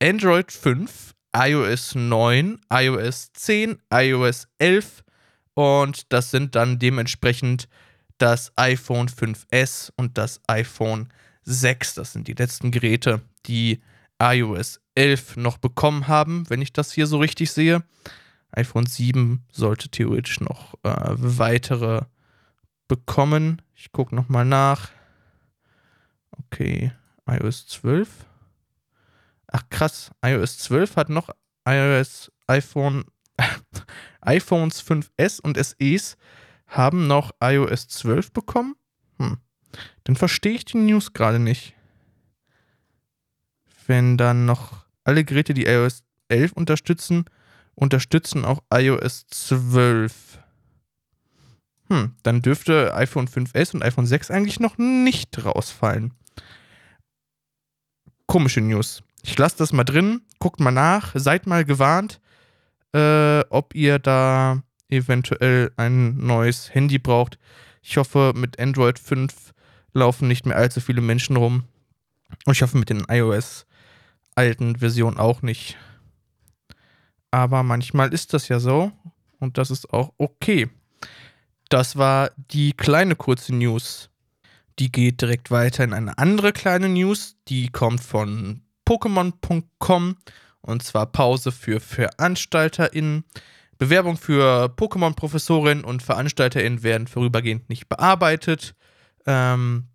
Android 0.03 0.51
5, 0.51 1.15
iOS 1.37 1.95
9, 1.95 2.61
iOS 2.73 3.33
10, 3.35 3.79
iOS 3.93 4.49
11 4.59 5.05
und 5.53 6.13
das 6.13 6.31
sind 6.31 6.55
dann 6.55 6.79
dementsprechend 6.79 7.69
das 8.17 8.53
iPhone 8.57 9.09
5S 9.09 9.93
und 9.97 10.17
das 10.17 10.41
iPhone 10.47 11.09
6. 11.43 11.95
Das 11.95 12.13
sind 12.13 12.27
die 12.29 12.35
letzten 12.35 12.71
Geräte, 12.71 13.21
die 13.47 13.83
iOS 14.23 14.81
11 14.95 15.37
noch 15.37 15.59
bekommen 15.59 16.09
haben, 16.09 16.49
wenn 16.49 16.63
ich 16.63 16.73
das 16.73 16.93
hier 16.93 17.07
so 17.07 17.19
richtig 17.19 17.51
sehe. 17.51 17.83
iPhone 18.53 18.87
7 18.87 19.45
sollte 19.53 19.89
theoretisch 19.89 20.41
noch 20.41 20.75
äh, 20.83 21.15
weitere 21.17 22.03
bekommen. 22.89 23.63
Ich 23.75 23.93
gucke 23.93 24.15
nochmal 24.15 24.45
nach. 24.45 24.91
Okay, 26.31 26.93
iOS 27.27 27.67
12. 27.67 28.09
Ach 29.49 29.63
krass, 29.71 30.11
iOS 30.25 30.59
12 30.59 30.97
hat 30.97 31.09
noch 31.09 31.31
iOS 31.67 32.33
iPhone 32.47 33.05
iPhones 34.21 34.83
5S 34.83 35.41
und 35.41 35.57
SEs 35.63 36.17
haben 36.67 37.07
noch 37.07 37.33
iOS 37.41 37.89
12 37.89 38.33
bekommen? 38.33 38.77
Hm. 39.19 39.39
Dann 40.05 40.17
verstehe 40.17 40.53
ich 40.53 40.65
die 40.65 40.79
News 40.79 41.13
gerade 41.13 41.39
nicht. 41.39 41.75
Wenn 43.87 44.17
dann 44.17 44.45
noch 44.45 44.85
alle 45.05 45.25
Geräte, 45.25 45.55
die 45.55 45.67
iOS 45.67 46.05
11 46.29 46.53
unterstützen, 46.53 47.25
unterstützen 47.79 48.45
auch 48.45 48.61
iOS 48.73 49.27
12. 49.29 50.41
Hm, 51.89 52.15
dann 52.23 52.43
dürfte 52.43 52.95
iPhone 52.95 53.29
5S 53.29 53.75
und 53.75 53.83
iPhone 53.83 54.07
6 54.07 54.31
eigentlich 54.31 54.61
noch 54.61 54.77
nicht 54.79 55.45
rausfallen. 55.45 56.13
Komische 58.27 58.61
News. 58.61 59.03
Ich 59.23 59.39
lasse 59.39 59.57
das 59.59 59.73
mal 59.73 59.85
drin, 59.85 60.23
guckt 60.39 60.61
mal 60.61 60.71
nach, 60.71 61.13
seid 61.15 61.47
mal 61.47 61.65
gewarnt, 61.65 62.21
äh, 62.93 63.41
ob 63.49 63.75
ihr 63.75 63.99
da 63.99 64.63
eventuell 64.89 65.73
ein 65.77 66.17
neues 66.19 66.75
Handy 66.75 66.99
braucht. 66.99 67.39
Ich 67.83 67.97
hoffe, 67.97 68.33
mit 68.35 68.59
Android 68.59 68.99
5 68.99 69.53
laufen 69.93 70.29
nicht 70.29 70.47
mehr 70.47 70.57
allzu 70.57 70.81
viele 70.81 71.01
Menschen 71.01 71.37
rum. 71.37 71.65
Und 72.45 72.53
ich 72.55 72.63
hoffe, 72.63 72.77
mit 72.77 72.91
den 72.91 73.05
iOS 73.09 73.67
alten 74.35 74.77
Versionen 74.77 75.19
auch 75.19 75.43
nicht. 75.43 75.77
Aber 77.31 77.63
manchmal 77.63 78.13
ist 78.13 78.35
das 78.35 78.49
ja 78.49 78.59
so. 78.59 78.93
Und 79.41 79.59
das 79.59 79.71
ist 79.71 79.93
auch 79.93 80.13
okay. 80.19 80.69
Das 81.69 81.97
war 81.97 82.31
die 82.37 82.73
kleine 82.73 83.15
kurze 83.15 83.55
News. 83.55 84.11
Die 84.79 84.91
geht 84.91 85.21
direkt 85.21 85.51
weiter 85.51 85.85
in 85.85 85.93
eine 85.93 86.19
andere 86.19 86.53
kleine 86.53 86.89
News. 86.89 87.37
Die 87.49 87.69
kommt 87.69 88.01
von 88.01 88.63
Pokémon.com 88.87 90.17
und 90.61 90.83
zwar 90.83 91.07
Pause 91.07 91.53
für 91.53 91.81
VeranstalterInnen. 91.81 93.25
Bewerbung 93.77 94.17
für 94.17 94.67
Pokémon-Professorinnen 94.77 95.85
und 95.85 96.03
VeranstalterInnen 96.03 96.83
werden 96.83 97.07
vorübergehend 97.07 97.69
nicht 97.69 97.89
bearbeitet. 97.89 98.75
Ähm, 99.27 99.89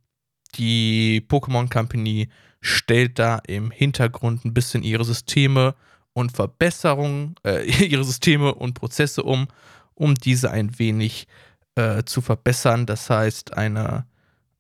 die 0.55 1.25
Pokémon 1.27 1.71
Company 1.71 2.29
stellt 2.61 3.19
da 3.19 3.39
im 3.47 3.71
Hintergrund 3.71 4.45
ein 4.45 4.53
bisschen 4.53 4.83
ihre 4.83 5.03
Systeme 5.03 5.75
und 6.13 6.31
Verbesserungen, 6.31 7.35
äh, 7.45 7.63
ihre 7.85 8.03
Systeme 8.03 8.53
und 8.53 8.73
Prozesse 8.73 9.23
um, 9.23 9.47
um 9.95 10.15
diese 10.15 10.51
ein 10.51 10.77
wenig 10.79 11.27
äh, 11.75 12.03
zu 12.03 12.21
verbessern. 12.21 12.85
Das 12.85 13.09
heißt, 13.09 13.55
eine 13.57 14.05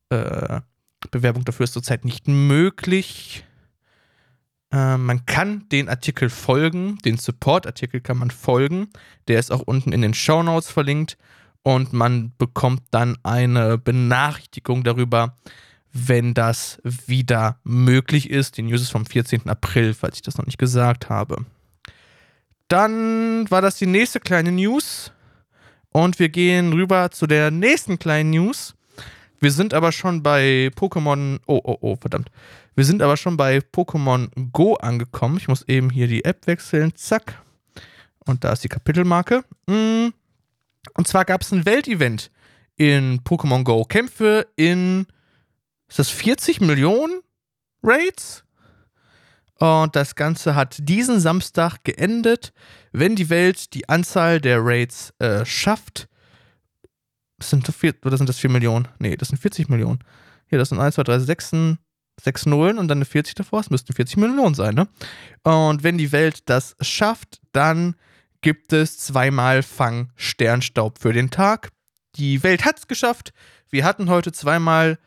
äh, 0.09 0.61
Bewerbung 1.11 1.45
dafür 1.45 1.65
ist 1.65 1.73
zurzeit 1.73 2.05
nicht 2.05 2.27
möglich. 2.27 3.45
Äh, 4.71 4.97
man 4.97 5.25
kann 5.25 5.67
den 5.69 5.89
Artikel 5.89 6.29
folgen, 6.29 6.97
den 7.05 7.17
Support-Artikel 7.17 8.01
kann 8.01 8.17
man 8.17 8.31
folgen. 8.31 8.89
Der 9.27 9.39
ist 9.39 9.51
auch 9.51 9.61
unten 9.61 9.91
in 9.91 10.01
den 10.01 10.13
Show 10.13 10.43
Notes 10.43 10.69
verlinkt 10.69 11.17
und 11.61 11.93
man 11.93 12.33
bekommt 12.37 12.83
dann 12.91 13.17
eine 13.23 13.77
Benachrichtigung 13.77 14.83
darüber, 14.83 15.37
wenn 15.93 16.33
das 16.33 16.79
wieder 16.83 17.59
möglich 17.63 18.29
ist. 18.29 18.57
Die 18.57 18.63
News 18.63 18.81
ist 18.81 18.91
vom 18.91 19.05
14. 19.05 19.47
April, 19.47 19.93
falls 19.93 20.15
ich 20.15 20.21
das 20.23 20.37
noch 20.37 20.45
nicht 20.45 20.57
gesagt 20.57 21.09
habe. 21.09 21.45
Dann 22.67 23.49
war 23.51 23.61
das 23.61 23.75
die 23.75 23.85
nächste 23.85 24.19
kleine 24.19 24.51
News. 24.51 25.11
Und 25.91 26.17
wir 26.17 26.29
gehen 26.29 26.73
rüber 26.73 27.11
zu 27.11 27.27
der 27.27 27.51
nächsten 27.51 27.99
kleinen 27.99 28.31
News. 28.31 28.73
Wir 29.39 29.51
sind 29.51 29.75
aber 29.75 29.91
schon 29.91 30.23
bei 30.23 30.71
Pokémon. 30.75 31.39
Oh, 31.45 31.61
oh, 31.63 31.77
oh, 31.81 31.95
verdammt. 31.95 32.31
Wir 32.75 32.85
sind 32.85 33.03
aber 33.03 33.15
schon 33.15 33.37
bei 33.37 33.59
Pokémon 33.59 34.29
Go 34.51 34.73
angekommen. 34.75 35.37
Ich 35.37 35.47
muss 35.47 35.67
eben 35.67 35.91
hier 35.91 36.07
die 36.07 36.25
App 36.25 36.47
wechseln. 36.47 36.95
Zack. 36.95 37.39
Und 38.25 38.43
da 38.43 38.53
ist 38.53 38.63
die 38.63 38.69
Kapitelmarke. 38.69 39.43
Mm. 39.67 40.07
Und 40.95 41.07
zwar 41.07 41.25
gab 41.25 41.41
es 41.41 41.51
ein 41.51 41.65
Weltevent 41.65 42.31
in 42.77 43.19
Pokémon 43.21 43.63
Go. 43.63 43.85
Kämpfe 43.85 44.47
in 44.55 45.05
ist 45.87 45.99
das 45.99 46.09
40 46.09 46.61
Millionen 46.61 47.21
Raids? 47.81 48.43
Und 49.59 49.95
das 49.95 50.15
Ganze 50.15 50.55
hat 50.55 50.77
diesen 50.79 51.19
Samstag 51.19 51.83
geendet. 51.83 52.53
Wenn 52.91 53.15
die 53.15 53.29
Welt 53.29 53.73
die 53.73 53.87
Anzahl 53.87 54.41
der 54.41 54.59
Raids 54.63 55.13
äh, 55.19 55.45
schafft, 55.45 56.07
das 57.37 57.49
sind, 57.49 57.67
vier, 57.67 57.93
oder 58.05 58.17
sind 58.17 58.29
das 58.29 58.39
4 58.39 58.49
Millionen? 58.49 58.87
Nee, 58.99 59.15
das 59.17 59.29
sind 59.29 59.37
40 59.37 59.69
Millionen. 59.69 59.99
Hier, 60.47 60.59
das 60.59 60.69
sind 60.69 60.79
1, 60.79 60.95
2, 60.95 61.03
3, 61.03 61.19
6, 61.19 61.51
6 62.21 62.45
Nullen 62.45 62.77
und 62.77 62.87
dann 62.87 62.99
eine 62.99 63.05
40 63.05 63.35
davor. 63.35 63.59
Das 63.59 63.69
müssten 63.69 63.93
40 63.93 64.17
Millionen 64.17 64.55
sein, 64.55 64.75
ne? 64.75 64.87
Und 65.43 65.83
wenn 65.83 65.97
die 65.97 66.11
Welt 66.11 66.49
das 66.49 66.75
schafft, 66.79 67.41
dann 67.51 67.95
gibt 68.41 68.71
es 68.73 68.97
zweimal 68.99 69.63
Fang 69.63 70.11
Sternstaub 70.15 70.99
für 70.99 71.13
den 71.13 71.31
Tag. 71.31 71.69
Die 72.15 72.43
Welt 72.43 72.65
hat 72.65 72.79
es 72.79 72.87
geschafft. 72.87 73.33
Wir 73.69 73.83
hatten 73.83 74.09
heute 74.09 74.31
zweimal 74.31 74.99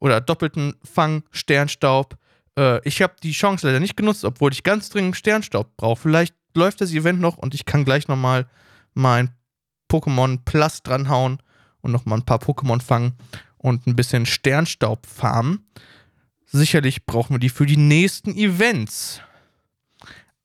oder 0.00 0.20
doppelten 0.20 0.74
Fang 0.82 1.24
Sternstaub. 1.30 2.16
Äh, 2.58 2.86
ich 2.86 3.02
habe 3.02 3.14
die 3.22 3.32
Chance 3.32 3.66
leider 3.66 3.80
nicht 3.80 3.96
genutzt, 3.96 4.24
obwohl 4.24 4.52
ich 4.52 4.62
ganz 4.62 4.90
dringend 4.90 5.16
Sternstaub 5.16 5.76
brauche. 5.76 6.02
Vielleicht 6.02 6.34
läuft 6.54 6.80
das 6.80 6.92
Event 6.92 7.20
noch 7.20 7.36
und 7.38 7.54
ich 7.54 7.64
kann 7.64 7.84
gleich 7.84 8.08
nochmal 8.08 8.46
mein 8.94 9.30
Pokémon 9.90 10.40
Plus 10.44 10.82
dranhauen 10.82 11.38
und 11.80 11.92
nochmal 11.92 12.18
ein 12.18 12.24
paar 12.24 12.38
Pokémon 12.38 12.80
fangen 12.80 13.14
und 13.58 13.86
ein 13.86 13.96
bisschen 13.96 14.26
Sternstaub 14.26 15.06
farmen. 15.06 15.66
Sicherlich 16.46 17.06
brauchen 17.06 17.34
wir 17.34 17.40
die 17.40 17.48
für 17.48 17.66
die 17.66 17.76
nächsten 17.76 18.34
Events. 18.36 19.20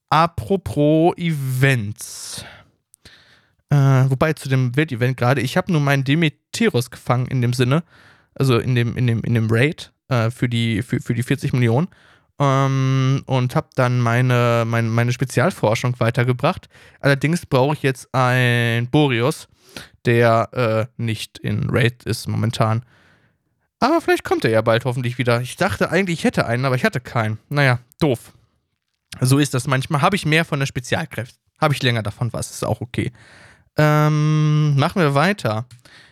Apropos 0.09 1.15
Events. 1.17 2.43
Äh, 3.69 3.75
wobei 4.09 4.33
zu 4.33 4.49
dem 4.49 4.75
Weltevent 4.75 5.17
gerade, 5.17 5.41
ich 5.41 5.55
habe 5.55 5.71
nur 5.71 5.81
meinen 5.81 6.03
Demeteros 6.03 6.89
gefangen 6.89 7.27
in 7.27 7.41
dem 7.41 7.53
Sinne, 7.53 7.83
also 8.39 8.57
in 8.57 8.75
dem, 8.75 8.95
in 8.97 9.05
dem, 9.07 9.21
in 9.21 9.33
dem 9.33 9.47
Raid 9.49 9.91
äh, 10.07 10.31
für, 10.31 10.49
die, 10.49 10.81
für, 10.81 10.99
für 10.99 11.13
die 11.13 11.23
40 11.23 11.53
Millionen. 11.53 11.87
Ähm, 12.39 13.21
und 13.25 13.55
habe 13.55 13.67
dann 13.75 13.99
meine, 13.99 14.63
meine, 14.65 14.87
meine 14.87 15.11
Spezialforschung 15.11 15.99
weitergebracht. 15.99 16.69
Allerdings 17.01 17.45
brauche 17.45 17.73
ich 17.73 17.83
jetzt 17.83 18.07
ein 18.13 18.87
Boreos, 18.89 19.49
der 20.05 20.49
äh, 20.97 21.01
nicht 21.01 21.37
in 21.37 21.69
Raid 21.69 22.03
ist 22.03 22.27
momentan. 22.27 22.83
Aber 23.81 24.01
vielleicht 24.01 24.23
kommt 24.23 24.45
er 24.45 24.51
ja 24.51 24.61
bald 24.61 24.85
hoffentlich 24.85 25.17
wieder. 25.17 25.41
Ich 25.41 25.57
dachte 25.57 25.89
eigentlich, 25.91 26.19
ich 26.19 26.23
hätte 26.23 26.45
einen, 26.45 26.65
aber 26.65 26.75
ich 26.75 26.85
hatte 26.85 26.99
keinen. 26.99 27.39
Naja, 27.49 27.79
doof. 27.99 28.33
So 29.21 29.37
ist 29.37 29.53
das 29.53 29.67
manchmal. 29.67 30.01
Habe 30.01 30.15
ich 30.15 30.25
mehr 30.25 30.45
von 30.45 30.59
der 30.59 30.65
Spezialkräfte. 30.65 31.37
Habe 31.59 31.73
ich 31.73 31.83
länger 31.83 32.03
davon 32.03 32.31
was, 32.31 32.51
ist 32.51 32.63
auch 32.65 32.79
okay. 32.79 33.11
Ähm, 33.77 34.75
machen 34.75 35.01
wir 35.01 35.13
weiter 35.15 35.65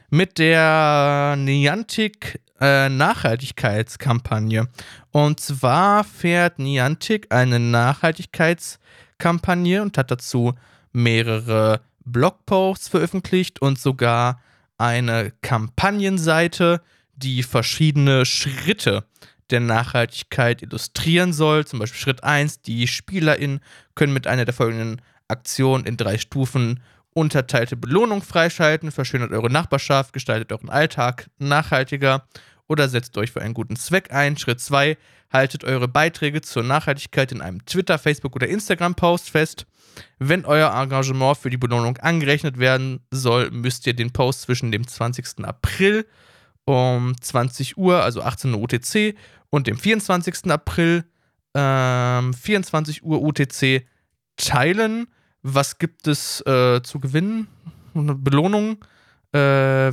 mit 0.09 0.37
der 0.37 1.35
Niantic 1.37 2.39
äh, 2.59 2.89
Nachhaltigkeitskampagne. 2.89 4.67
Und 5.11 5.39
zwar 5.39 6.03
fährt 6.03 6.59
Niantic 6.59 7.27
eine 7.29 7.59
Nachhaltigkeitskampagne 7.59 9.81
und 9.81 9.97
hat 9.97 10.11
dazu 10.11 10.53
mehrere 10.91 11.81
Blogposts 12.05 12.87
veröffentlicht 12.87 13.61
und 13.61 13.79
sogar 13.79 14.39
eine 14.77 15.33
Kampagnenseite, 15.41 16.81
die 17.15 17.43
verschiedene 17.43 18.25
Schritte 18.25 19.03
der 19.49 19.59
Nachhaltigkeit 19.59 20.61
illustrieren 20.61 21.33
soll. 21.33 21.65
Zum 21.65 21.79
Beispiel 21.79 21.99
Schritt 21.99 22.23
1, 22.23 22.61
die 22.61 22.87
SpielerInnen 22.87 23.59
können 23.95 24.13
mit 24.13 24.27
einer 24.27 24.45
der 24.45 24.53
folgenden 24.53 25.01
Aktionen 25.27 25.85
in 25.85 25.97
drei 25.97 26.17
Stufen 26.17 26.81
unterteilte 27.17 27.75
Belohnung 27.75 28.21
freischalten, 28.21 28.91
verschönert 28.91 29.31
eure 29.31 29.49
Nachbarschaft, 29.49 30.13
gestaltet 30.13 30.51
euren 30.51 30.69
Alltag 30.69 31.31
nachhaltiger 31.39 32.27
oder 32.67 32.87
setzt 32.89 33.17
euch 33.17 33.31
für 33.31 33.41
einen 33.41 33.55
guten 33.55 33.75
Zweck 33.75 34.13
ein. 34.13 34.37
Schritt 34.37 34.61
2, 34.61 34.97
haltet 35.33 35.63
eure 35.63 35.87
Beiträge 35.87 36.41
zur 36.41 36.61
Nachhaltigkeit 36.61 37.31
in 37.31 37.41
einem 37.41 37.65
Twitter, 37.65 37.97
Facebook 37.97 38.35
oder 38.35 38.47
Instagram-Post 38.47 39.31
fest. 39.31 39.65
Wenn 40.19 40.45
euer 40.45 40.71
Engagement 40.71 41.37
für 41.37 41.49
die 41.49 41.57
Belohnung 41.57 41.97
angerechnet 41.97 42.59
werden 42.59 42.99
soll, 43.09 43.49
müsst 43.49 43.87
ihr 43.87 43.95
den 43.95 44.13
Post 44.13 44.43
zwischen 44.43 44.71
dem 44.71 44.87
20. 44.87 45.43
April 45.43 46.05
um 46.65 47.19
20 47.19 47.77
Uhr, 47.77 48.03
also 48.03 48.21
18 48.21 48.53
Uhr 48.53 48.61
UTC, 48.61 49.15
und 49.49 49.65
dem 49.65 49.79
24. 49.79 50.51
April, 50.51 51.03
ähm, 51.55 52.31
24 52.35 53.01
Uhr 53.01 53.23
UTC, 53.23 53.87
teilen 54.35 55.07
was 55.43 55.77
gibt 55.77 56.07
es 56.07 56.41
äh, 56.45 56.81
zu 56.83 56.99
gewinnen? 56.99 57.47
Belohnungen. 57.93 58.77
Äh, 59.33 59.39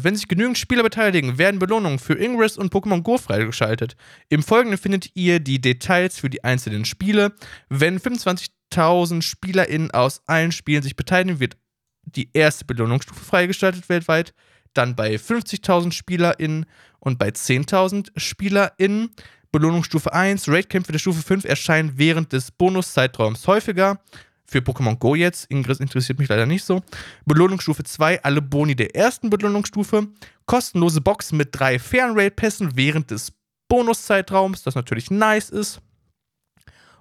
wenn 0.05 0.15
sich 0.15 0.29
genügend 0.29 0.59
Spieler 0.59 0.83
beteiligen, 0.83 1.39
werden 1.39 1.59
Belohnungen 1.59 1.99
für 1.99 2.15
Ingress 2.15 2.57
und 2.57 2.73
Pokémon 2.73 3.03
Go 3.03 3.19
freigeschaltet. 3.19 3.97
Im 4.29 4.43
Folgenden 4.43 4.79
findet 4.79 5.11
ihr 5.15 5.41
die 5.41 5.61
Details 5.61 6.19
für 6.19 6.31
die 6.31 6.45
einzelnen 6.45 6.85
Spiele. 6.85 7.33
Wenn 7.69 7.99
25.000 7.99 9.23
SpielerInnen 9.23 9.91
aus 9.91 10.23
allen 10.27 10.53
Spielen 10.53 10.83
sich 10.83 10.95
beteiligen, 10.95 11.41
wird 11.41 11.57
die 12.05 12.31
erste 12.33 12.65
Belohnungsstufe 12.65 13.25
freigeschaltet 13.25 13.89
weltweit. 13.89 14.35
Dann 14.73 14.95
bei 14.95 15.17
50.000 15.17 15.93
SpielerInnen 15.93 16.67
und 17.01 17.19
bei 17.19 17.29
10.000 17.29 18.11
SpielerInnen. 18.17 19.11
Belohnungsstufe 19.51 20.13
1, 20.13 20.49
Raidkämpfe 20.49 20.93
der 20.93 20.99
Stufe 20.99 21.23
5 21.23 21.45
erscheinen 21.45 21.93
während 21.97 22.33
des 22.33 22.51
Bonuszeitraums 22.51 23.47
häufiger 23.47 24.01
für 24.47 24.59
Pokémon 24.59 24.97
Go 24.99 25.15
jetzt. 25.15 25.51
Ingress 25.51 25.81
interessiert 25.81 26.19
mich 26.19 26.29
leider 26.29 26.47
nicht 26.47 26.65
so. 26.65 26.83
Belohnungsstufe 27.25 27.85
2, 27.85 28.23
alle 28.23 28.43
Boni 28.43 28.77
der 28.77 28.95
ersten 28.95 29.31
Belohnungsstufe. 29.31 30.09
Kostenlose 30.47 31.01
Box 31.01 31.33
mit 31.33 31.49
drei 31.53 31.79
Fernraid-Pässen 31.79 32.77
während 32.77 33.11
des 33.11 33.33
Bonuszeitraums, 33.69 34.63
das 34.63 34.75
natürlich 34.75 35.11
nice 35.11 35.51
ist. 35.51 35.81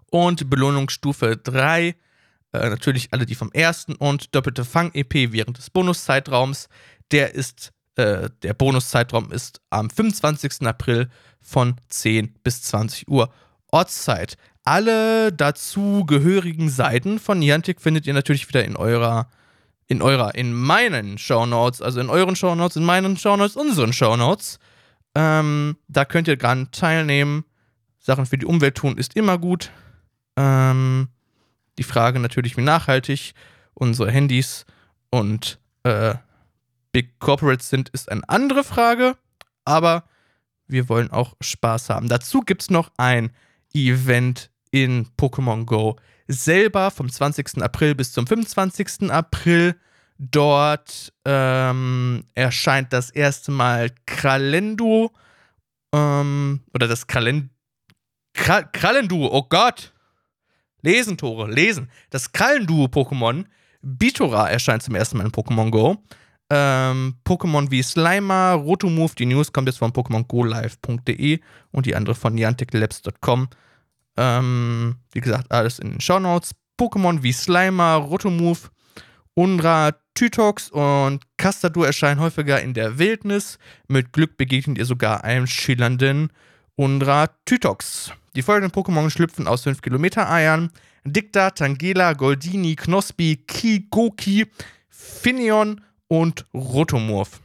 Und 0.09 0.49
Belohnungsstufe 0.49 1.37
3, 1.37 1.95
äh, 2.53 2.69
natürlich 2.69 3.11
alle 3.11 3.25
die 3.25 3.35
vom 3.35 3.51
ersten 3.51 3.95
und 3.95 4.33
doppelte 4.35 4.63
Fang-EP 4.63 5.31
während 5.31 5.57
des 5.57 5.69
Bonuszeitraums. 5.69 6.69
Der 7.11 7.33
ist, 7.33 7.73
äh, 7.95 8.29
der 8.43 8.53
Bonuszeitraum 8.53 9.31
ist 9.31 9.59
am 9.69 9.89
25. 9.89 10.65
April 10.67 11.09
von 11.41 11.75
10 11.89 12.35
bis 12.43 12.61
20 12.63 13.07
Uhr 13.07 13.33
Ortszeit. 13.71 14.37
Alle 14.63 15.33
dazu 15.33 16.05
gehörigen 16.05 16.69
Seiten 16.69 17.19
von 17.19 17.39
Niantic 17.39 17.81
findet 17.81 18.07
ihr 18.07 18.13
natürlich 18.13 18.47
wieder 18.47 18.63
in 18.63 18.77
eurer, 18.77 19.29
in 19.87 20.01
eurer, 20.01 20.35
in 20.35 20.53
meinen 20.53 21.17
Shownotes, 21.17 21.81
also 21.81 21.99
in 21.99 22.09
euren 22.09 22.35
Shownotes, 22.35 22.77
in 22.77 22.85
meinen 22.85 23.17
Shownotes, 23.17 23.57
unseren 23.57 23.91
Shownotes. 23.91 24.59
Ähm, 25.15 25.77
da 25.89 26.05
könnt 26.05 26.29
ihr 26.29 26.37
dran 26.37 26.71
teilnehmen. 26.71 27.43
Sachen 27.99 28.25
für 28.25 28.37
die 28.37 28.45
Umwelt 28.45 28.75
tun 28.75 28.97
ist 28.97 29.15
immer 29.15 29.37
gut. 29.37 29.69
Ähm, 30.37 31.09
die 31.77 31.83
Frage 31.83 32.19
natürlich, 32.19 32.55
wie 32.55 32.61
nachhaltig 32.61 33.33
unsere 33.73 34.11
Handys 34.11 34.65
und 35.09 35.59
äh, 35.83 36.15
Big 36.93 37.19
Corporates 37.19 37.69
sind, 37.69 37.89
ist 37.89 38.09
eine 38.09 38.27
andere 38.29 38.63
Frage. 38.63 39.17
Aber 39.65 40.05
wir 40.67 40.87
wollen 40.87 41.11
auch 41.11 41.35
Spaß 41.41 41.89
haben. 41.89 42.07
Dazu 42.07 42.41
gibt 42.41 42.61
es 42.63 42.69
noch 42.69 42.91
ein 42.97 43.31
Event 43.73 44.51
in 44.73 45.07
Pokémon 45.17 45.65
Go 45.65 45.95
selber 46.27 46.89
vom 46.89 47.09
20. 47.09 47.61
April 47.61 47.95
bis 47.95 48.11
zum 48.11 48.25
25. 48.25 49.11
April. 49.11 49.75
Dort 50.17 51.13
ähm, 51.25 52.23
erscheint 52.33 52.91
das 52.91 53.09
erste 53.09 53.51
Mal 53.51 53.91
Kralendo 54.05 55.11
ähm, 55.93 56.61
oder 56.73 56.87
das 56.87 57.07
Kralen 57.07 57.49
Kra 58.33 58.63
Krallenduo, 58.63 59.29
oh 59.31 59.43
Gott! 59.47 59.93
Lesen, 60.81 61.17
Tore, 61.17 61.49
lesen. 61.49 61.89
Das 62.09 62.33
Krallenduo-Pokémon 62.33 63.45
Bitora 63.81 64.49
erscheint 64.49 64.81
zum 64.81 64.95
ersten 64.95 65.17
Mal 65.17 65.25
in 65.25 65.31
Pokémon 65.31 65.69
Go. 65.69 66.03
Ähm, 66.49 67.15
Pokémon 67.25 67.69
wie 67.71 67.83
Slimer, 67.83 68.53
Rotomove, 68.53 69.15
die 69.15 69.25
News 69.25 69.53
kommt 69.53 69.67
jetzt 69.67 69.77
von 69.77 69.91
PokémonGoLive.de 69.91 71.39
und 71.71 71.85
die 71.85 71.95
andere 71.95 72.15
von 72.15 72.33
NianticLabs.com. 72.33 73.49
Ähm, 74.17 74.97
wie 75.11 75.21
gesagt, 75.21 75.51
alles 75.51 75.79
in 75.79 75.91
den 75.91 76.01
Shownotes. 76.01 76.51
Pokémon 76.79 77.21
wie 77.23 77.33
Slimer, 77.33 77.95
Rotomove, 77.95 78.71
Unra, 79.35 79.91
Tytox 80.15 80.69
und 80.69 81.21
Castadur 81.37 81.87
erscheinen 81.87 82.19
häufiger 82.19 82.61
in 82.61 82.73
der 82.73 82.99
Wildnis. 82.99 83.57
Mit 83.87 84.13
Glück 84.13 84.37
begegnet 84.37 84.77
ihr 84.77 84.85
sogar 84.85 85.23
einem 85.23 85.47
schillernden 85.47 86.31
Unra 86.75 87.27
Tytox. 87.45 88.11
Die 88.35 88.41
folgenden 88.41 88.71
Pokémon 88.71 89.09
schlüpfen 89.09 89.47
aus 89.47 89.63
5 89.63 89.81
Kilometer 89.81 90.29
Eiern. 90.29 90.71
Dicta, 91.05 91.51
Tangela, 91.51 92.13
Goldini, 92.13 92.75
Knospi, 92.75 93.43
Kigoki, 93.47 94.47
Finion 94.89 95.81
und 96.07 96.45
Rotomorph. 96.53 97.41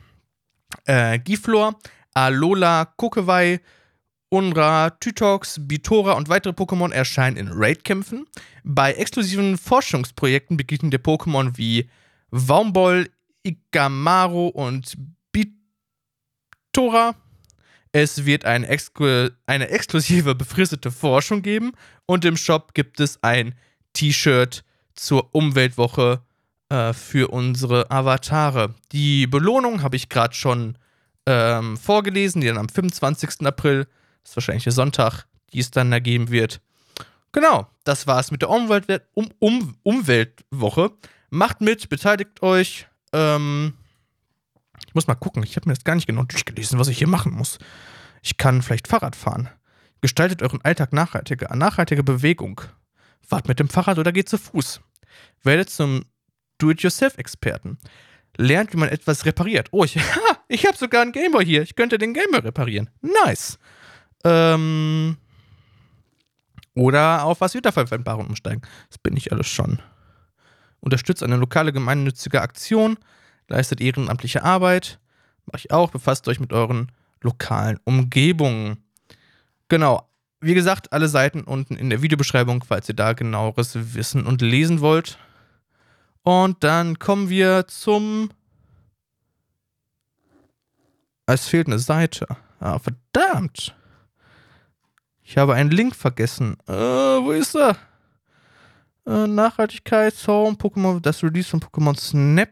Äh, 0.85 1.19
Giflor, 1.19 1.79
Alola, 2.15 2.85
Kokewai, 2.97 3.61
Unra, 4.31 4.91
Tytox, 4.91 5.59
Bitora 5.61 6.13
und 6.13 6.29
weitere 6.29 6.53
Pokémon 6.53 6.93
erscheinen 6.93 7.37
in 7.37 7.49
Raid-Kämpfen. 7.51 8.27
Bei 8.63 8.93
exklusiven 8.93 9.57
Forschungsprojekten 9.57 10.57
begegnen 10.57 10.91
dir 10.91 10.99
Pokémon 10.99 11.57
wie 11.57 11.89
Waumbol, 12.31 13.09
Igamaro 13.43 14.49
und 14.49 14.97
Bitora. 15.33 17.15
Es 17.93 18.27
wird 18.27 18.45
eine, 18.45 18.69
exklu 18.69 19.31
eine 19.47 19.71
exklusive 19.71 20.35
befristete 20.35 20.91
Forschung 20.91 21.41
geben 21.41 21.73
und 22.05 22.25
im 22.27 22.37
Shop 22.37 22.75
gibt 22.75 23.01
es 23.01 23.23
ein 23.23 23.55
T-Shirt 23.95 24.63
zur 24.95 25.35
Umweltwoche 25.35 26.21
äh, 26.69 26.93
für 26.93 27.29
unsere 27.29 27.91
Avatare. 27.91 28.75
Die 28.93 29.27
Belohnung 29.27 29.83
habe 29.83 29.97
ich 29.97 30.11
gerade 30.11 30.35
schon 30.35 30.77
ähm, 31.25 31.79
vorgelesen, 31.79 32.43
die 32.43 32.49
dann 32.49 32.59
am 32.59 32.69
25. 32.69 33.47
April 33.47 33.87
ist 34.29 34.37
wahrscheinlich 34.37 34.65
der 34.65 34.73
Sonntag, 34.73 35.27
die 35.53 35.61
es 35.61 35.71
dann 35.71 35.93
ergeben 35.93 36.31
wird. 36.31 36.61
Genau, 37.33 37.69
das 37.85 38.07
war's 38.07 38.31
mit 38.31 38.43
der 38.43 38.51
Umwelt 38.51 39.03
um 39.15 39.29
um 39.39 39.77
Umweltwoche. 39.83 40.93
Macht 41.31 41.61
mit, 41.61 41.89
beteiligt 41.89 42.43
euch. 42.43 42.87
Ähm, 43.13 43.75
ich 44.87 44.95
muss 44.95 45.07
mal 45.07 45.15
gucken, 45.15 45.43
ich 45.43 45.57
habe 45.57 45.69
mir 45.69 45.75
das 45.75 45.85
gar 45.85 45.95
nicht 45.95 46.07
genau 46.07 46.23
durchgelesen, 46.23 46.79
was 46.79 46.89
ich 46.89 46.99
hier 46.99 47.09
machen 47.09 47.33
muss. 47.33 47.59
Ich 48.23 48.37
kann 48.37 48.63
vielleicht 48.63 48.89
Fahrrad 48.89 49.17
fahren. 49.17 49.49
Gestaltet 50.01 50.43
euren 50.43 50.63
Alltag 50.63 50.93
nachhaltiger. 50.93 51.55
Nachhaltige 51.55 52.03
Bewegung. 52.03 52.61
Fahrt 53.27 53.49
mit 53.49 53.61
dem 53.61 53.69
Fahrrad 53.69 53.99
oder 53.99 54.13
geht 54.13 54.29
zu 54.29 54.39
Fuß. 54.39 54.81
Werdet 55.43 55.71
zum 55.71 56.05
Do-it-yourself-Experten. 56.59 57.79
Lernt, 58.37 58.73
wie 58.73 58.79
man 58.79 58.89
etwas 58.89 59.27
repariert. 59.27 59.69
Oh, 59.73 59.85
ich, 59.85 59.99
ich 60.49 60.67
habe 60.67 60.77
sogar 60.77 61.03
einen 61.03 61.13
Gameboy 61.13 61.45
hier. 61.45 61.63
Ich 61.63 61.77
könnte 61.77 61.99
den 61.99 62.15
Gameboy 62.15 62.41
reparieren. 62.41 62.91
Nice. 63.25 63.59
Ähm, 64.25 65.17
oder 66.75 67.25
auf 67.25 67.41
was 67.41 67.53
Gütervereinbarungen 67.53 68.29
umsteigen. 68.29 68.63
Das 68.89 68.99
bin 68.99 69.17
ich 69.17 69.33
alles 69.33 69.47
schon. 69.47 69.81
unterstützt 70.81 71.23
eine 71.23 71.37
lokale 71.37 71.73
gemeinnützige 71.73 72.41
Aktion, 72.41 72.99
leistet 73.49 73.81
ehrenamtliche 73.81 74.45
Arbeit, 74.45 75.01
mache 75.47 75.59
ich 75.59 75.71
auch, 75.73 75.91
befasst 75.91 76.29
euch 76.29 76.39
mit 76.39 76.53
euren 76.53 76.93
lokalen 77.21 77.81
Umgebungen. 77.85 78.85
Genau, 79.69 80.09
wie 80.41 80.55
gesagt, 80.55 80.93
alle 80.93 81.09
Seiten 81.09 81.43
unten 81.43 81.75
in 81.77 81.91
der 81.91 82.03
Videobeschreibung, 82.03 82.63
falls 82.63 82.89
ihr 82.89 82.95
da 82.95 83.13
genaueres 83.13 83.95
wissen 83.95 84.25
und 84.25 84.41
lesen 84.41 84.81
wollt. 84.81 85.19
Und 86.23 86.63
dann 86.63 86.99
kommen 86.99 87.29
wir 87.29 87.67
zum. 87.67 88.31
Es 91.27 91.49
fehlt 91.49 91.67
eine 91.67 91.79
Seite. 91.79 92.27
Ah, 92.61 92.79
verdammt. 92.79 93.75
Ich 95.31 95.37
habe 95.37 95.55
einen 95.55 95.71
Link 95.71 95.95
vergessen. 95.95 96.57
Äh, 96.67 96.73
wo 96.73 97.33
ist 97.33 97.55
er? 97.55 97.77
Äh, 99.07 99.27
Nachhaltigkeit, 99.27 100.15
Home, 100.27 100.57
Pokémon, 100.57 101.01
das 101.01 101.23
Release 101.23 101.51
von 101.51 101.61
Pokémon 101.61 101.95
Snap. 102.01 102.49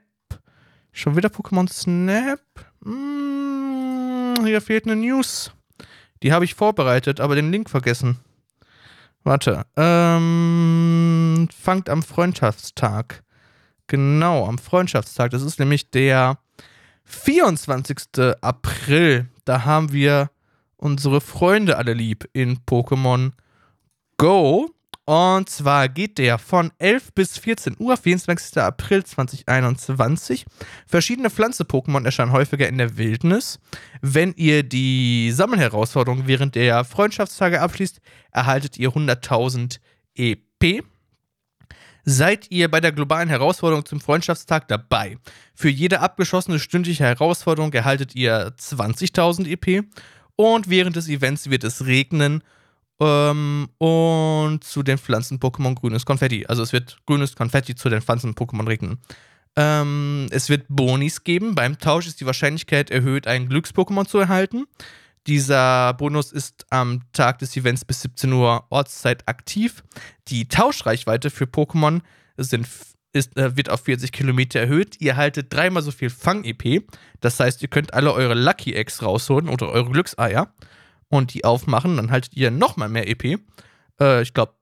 Schon 0.92 1.16
wieder 1.16 1.30
Pokémon 1.30 1.72
Snap. 1.72 2.38
Hm, 2.84 4.34
hier 4.44 4.60
fehlt 4.60 4.84
eine 4.84 4.96
News. 4.96 5.52
Die 6.22 6.34
habe 6.34 6.44
ich 6.44 6.54
vorbereitet, 6.54 7.18
aber 7.18 7.34
den 7.34 7.50
Link 7.50 7.70
vergessen. 7.70 8.18
Warte. 9.24 9.64
Ähm, 9.74 11.48
fangt 11.58 11.88
am 11.88 12.02
Freundschaftstag. 12.02 13.22
Genau, 13.86 14.46
am 14.46 14.58
Freundschaftstag. 14.58 15.30
Das 15.30 15.40
ist 15.40 15.58
nämlich 15.58 15.90
der 15.92 16.36
24. 17.04 18.36
April. 18.42 19.30
Da 19.46 19.64
haben 19.64 19.92
wir 19.92 20.28
unsere 20.86 21.20
Freunde 21.20 21.76
alle 21.76 21.94
lieb 21.94 22.28
in 22.32 22.58
Pokémon 22.58 23.32
Go. 24.18 24.70
Und 25.04 25.48
zwar 25.48 25.88
geht 25.88 26.18
der 26.18 26.38
von 26.38 26.72
11 26.78 27.12
bis 27.12 27.38
14 27.38 27.76
Uhr, 27.78 27.96
24. 27.96 28.58
April 28.58 29.04
2021. 29.04 30.46
Verschiedene 30.86 31.30
Pflanze-Pokémon 31.30 32.04
erscheinen 32.04 32.32
häufiger 32.32 32.68
in 32.68 32.78
der 32.78 32.96
Wildnis. 32.96 33.58
Wenn 34.00 34.32
ihr 34.36 34.62
die 34.62 35.32
Sammelherausforderung 35.32 36.26
während 36.26 36.54
der 36.54 36.84
Freundschaftstage 36.84 37.60
abschließt, 37.60 38.00
erhaltet 38.30 38.78
ihr 38.78 38.90
100.000 38.90 39.78
EP. 40.14 40.84
Seid 42.08 42.52
ihr 42.52 42.70
bei 42.70 42.80
der 42.80 42.92
globalen 42.92 43.28
Herausforderung 43.28 43.84
zum 43.84 44.00
Freundschaftstag 44.00 44.68
dabei? 44.68 45.18
Für 45.56 45.68
jede 45.68 45.98
abgeschlossene 45.98 46.60
stündliche 46.60 47.02
Herausforderung 47.02 47.72
erhaltet 47.72 48.14
ihr 48.14 48.52
20.000 48.56 49.48
EP. 49.48 49.84
Und 50.36 50.68
während 50.68 50.96
des 50.96 51.08
Events 51.08 51.50
wird 51.50 51.64
es 51.64 51.86
regnen 51.86 52.42
ähm, 53.00 53.68
und 53.78 54.64
zu 54.64 54.82
den 54.82 54.98
Pflanzen-Pokémon 54.98 55.74
grünes 55.74 56.04
Konfetti. 56.04 56.46
Also 56.46 56.62
es 56.62 56.72
wird 56.72 56.98
grünes 57.06 57.34
Konfetti 57.34 57.74
zu 57.74 57.88
den 57.88 58.02
Pflanzen-Pokémon 58.02 58.66
regnen. 58.66 58.98
Ähm, 59.56 60.26
es 60.30 60.48
wird 60.48 60.66
Bonis 60.68 61.24
geben. 61.24 61.54
Beim 61.54 61.78
Tausch 61.78 62.06
ist 62.06 62.20
die 62.20 62.26
Wahrscheinlichkeit 62.26 62.90
erhöht, 62.90 63.26
ein 63.26 63.48
Glücks-Pokémon 63.48 64.06
zu 64.06 64.18
erhalten. 64.18 64.66
Dieser 65.26 65.94
Bonus 65.94 66.30
ist 66.30 66.66
am 66.70 67.00
Tag 67.12 67.38
des 67.40 67.56
Events 67.56 67.84
bis 67.84 68.02
17 68.02 68.32
Uhr 68.32 68.64
Ortszeit 68.70 69.26
aktiv. 69.26 69.82
Die 70.28 70.46
Tauschreichweite 70.46 71.30
für 71.30 71.46
Pokémon 71.46 72.00
sind, 72.36 72.68
ist, 73.16 73.36
äh, 73.36 73.56
wird 73.56 73.70
auf 73.70 73.80
40 73.82 74.12
Kilometer 74.12 74.60
erhöht. 74.60 74.96
Ihr 75.00 75.12
erhaltet 75.12 75.52
dreimal 75.52 75.82
so 75.82 75.90
viel 75.90 76.10
Fang-EP. 76.10 76.84
Das 77.20 77.40
heißt, 77.40 77.62
ihr 77.62 77.68
könnt 77.68 77.94
alle 77.94 78.12
eure 78.12 78.34
Lucky 78.34 78.74
Eggs 78.74 79.02
rausholen 79.02 79.48
oder 79.48 79.68
eure 79.70 79.90
Glückseier 79.90 80.52
und 81.08 81.34
die 81.34 81.44
aufmachen, 81.44 81.96
dann 81.96 82.10
haltet 82.10 82.34
ihr 82.34 82.50
nochmal 82.50 82.88
mehr 82.88 83.08
EP. 83.08 83.40
Äh, 84.00 84.22
ich 84.22 84.34
glaube 84.34 84.54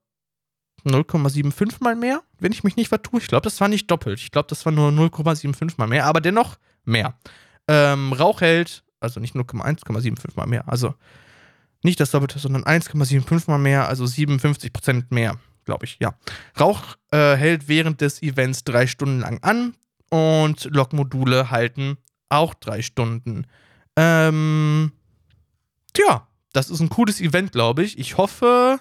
0,75 0.85 1.77
mal 1.81 1.97
mehr, 1.97 2.23
wenn 2.39 2.53
ich 2.53 2.65
mich 2.65 2.77
nicht 2.77 2.89
vertue. 2.89 3.21
Ich 3.21 3.29
glaube, 3.29 3.45
das 3.45 3.61
war 3.61 3.69
nicht 3.69 3.91
doppelt. 3.91 4.21
Ich 4.21 4.31
glaube, 4.31 4.49
das 4.49 4.65
war 4.67 4.73
nur 4.73 4.91
0,75 4.91 5.75
mal 5.79 5.87
mehr, 5.87 6.05
aber 6.05 6.21
dennoch 6.21 6.57
mehr. 6.85 7.15
Ähm, 7.67 8.13
Rauch 8.13 8.43
hält, 8.43 8.85
also 9.01 9.21
nicht 9.21 9.35
0,1,75 9.35 10.37
mal 10.37 10.47
mehr, 10.47 10.69
also 10.69 10.95
nicht 11.83 12.01
das 12.01 12.11
Doppelte, 12.11 12.39
sondern 12.39 12.65
1,75 12.65 13.51
mal 13.51 13.59
mehr, 13.59 13.89
also 13.89 14.05
57% 14.05 15.05
mehr, 15.11 15.39
glaube 15.65 15.85
ich, 15.85 15.99
ja. 16.01 16.15
Rauch 16.59 16.97
äh, 17.11 17.35
hält 17.37 17.69
während 17.69 18.01
des 18.01 18.23
Events 18.23 18.65
drei 18.65 18.87
Stunden 18.87 19.21
lang 19.21 19.43
an 19.43 19.75
und 20.11 20.65
Lokmodule 20.65 21.51
halten 21.51 21.99
auch 22.29 22.55
drei 22.55 22.83
Stunden. 22.83 23.47
Ähm, 23.97 24.93
tja, 25.93 26.27
das 26.53 26.71
ist 26.71 26.81
ein 26.81 26.89
cooles 26.89 27.21
Event, 27.21 27.53
glaube 27.53 27.83
ich. 27.85 27.99
Ich 27.99 28.17
hoffe, 28.17 28.79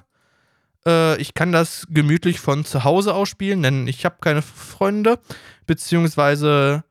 äh, 0.86 1.20
ich 1.22 1.34
kann 1.34 1.52
das 1.52 1.88
gemütlich 1.90 2.40
von 2.40 2.66
zu 2.66 2.84
Hause 2.84 3.14
aus 3.14 3.30
spielen, 3.30 3.64
denn 3.64 3.88
ich 3.88 4.06
habe 4.06 4.18
keine 4.22 4.42
Freunde, 4.42 5.20
beziehungsweise 5.66 6.84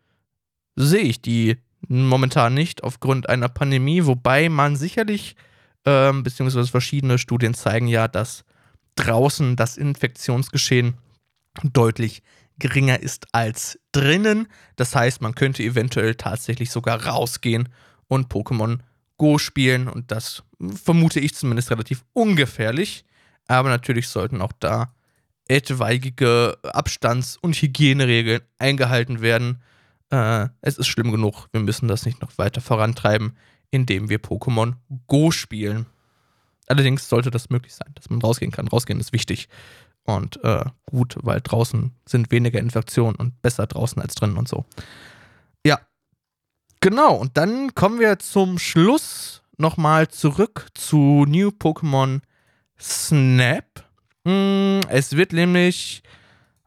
sehe 0.76 1.02
ich 1.02 1.20
die 1.20 1.58
momentan 1.88 2.54
nicht 2.54 2.84
aufgrund 2.84 3.28
einer 3.28 3.48
Pandemie, 3.48 4.06
wobei 4.06 4.48
man 4.48 4.76
sicherlich, 4.76 5.36
ähm, 5.84 6.22
beziehungsweise 6.22 6.70
verschiedene 6.70 7.18
Studien 7.18 7.54
zeigen 7.54 7.88
ja, 7.88 8.08
dass 8.08 8.44
draußen 8.96 9.56
das 9.56 9.76
Infektionsgeschehen 9.76 10.94
deutlich 11.62 12.22
geringer 12.58 13.00
ist 13.00 13.26
als 13.32 13.78
drinnen. 13.92 14.48
Das 14.76 14.94
heißt, 14.94 15.20
man 15.20 15.34
könnte 15.34 15.62
eventuell 15.62 16.14
tatsächlich 16.14 16.70
sogar 16.70 17.06
rausgehen 17.06 17.68
und 18.08 18.32
Pokémon 18.32 18.78
Go 19.16 19.38
spielen 19.38 19.88
und 19.88 20.10
das 20.10 20.42
vermute 20.82 21.20
ich 21.20 21.34
zumindest 21.34 21.70
relativ 21.70 22.04
ungefährlich. 22.12 23.04
Aber 23.46 23.68
natürlich 23.68 24.08
sollten 24.08 24.40
auch 24.40 24.52
da 24.58 24.94
etwaige 25.48 26.58
Abstands- 26.62 27.36
und 27.36 27.54
Hygieneregeln 27.54 28.40
eingehalten 28.58 29.20
werden. 29.20 29.62
Äh, 30.10 30.48
es 30.60 30.78
ist 30.78 30.86
schlimm 30.86 31.10
genug. 31.10 31.48
Wir 31.52 31.60
müssen 31.60 31.88
das 31.88 32.06
nicht 32.06 32.20
noch 32.22 32.36
weiter 32.38 32.60
vorantreiben, 32.60 33.36
indem 33.70 34.08
wir 34.08 34.18
Pokémon 34.18 34.74
Go 35.06 35.30
spielen. 35.30 35.86
Allerdings 36.66 37.08
sollte 37.08 37.30
das 37.30 37.50
möglich 37.50 37.74
sein, 37.74 37.92
dass 37.94 38.10
man 38.10 38.20
rausgehen 38.20 38.52
kann. 38.52 38.68
Rausgehen 38.68 39.00
ist 39.00 39.12
wichtig 39.12 39.48
und 40.04 40.42
äh, 40.44 40.64
gut, 40.86 41.16
weil 41.22 41.40
draußen 41.40 41.92
sind 42.06 42.30
weniger 42.30 42.58
Infektionen 42.58 43.16
und 43.16 43.40
besser 43.42 43.66
draußen 43.66 44.00
als 44.00 44.14
drinnen 44.14 44.36
und 44.36 44.48
so. 44.48 44.64
Ja, 45.66 45.78
Genau, 46.82 47.14
und 47.14 47.36
dann 47.36 47.76
kommen 47.76 48.00
wir 48.00 48.18
zum 48.18 48.58
Schluss 48.58 49.44
nochmal 49.56 50.08
zurück 50.08 50.66
zu 50.74 51.24
New 51.28 51.50
Pokémon 51.50 52.22
Snap. 52.76 53.84
Hm, 54.26 54.80
es 54.88 55.16
wird 55.16 55.32
nämlich 55.32 56.02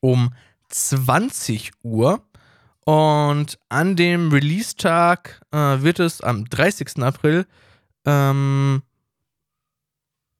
um 0.00 0.32
20 0.68 1.72
Uhr. 1.82 2.22
Und 2.84 3.58
an 3.70 3.96
dem 3.96 4.30
Release-Tag 4.30 5.40
äh, 5.52 5.56
wird 5.56 6.00
es 6.00 6.20
am 6.20 6.44
30. 6.44 7.02
April, 7.02 7.46
ähm, 8.04 8.82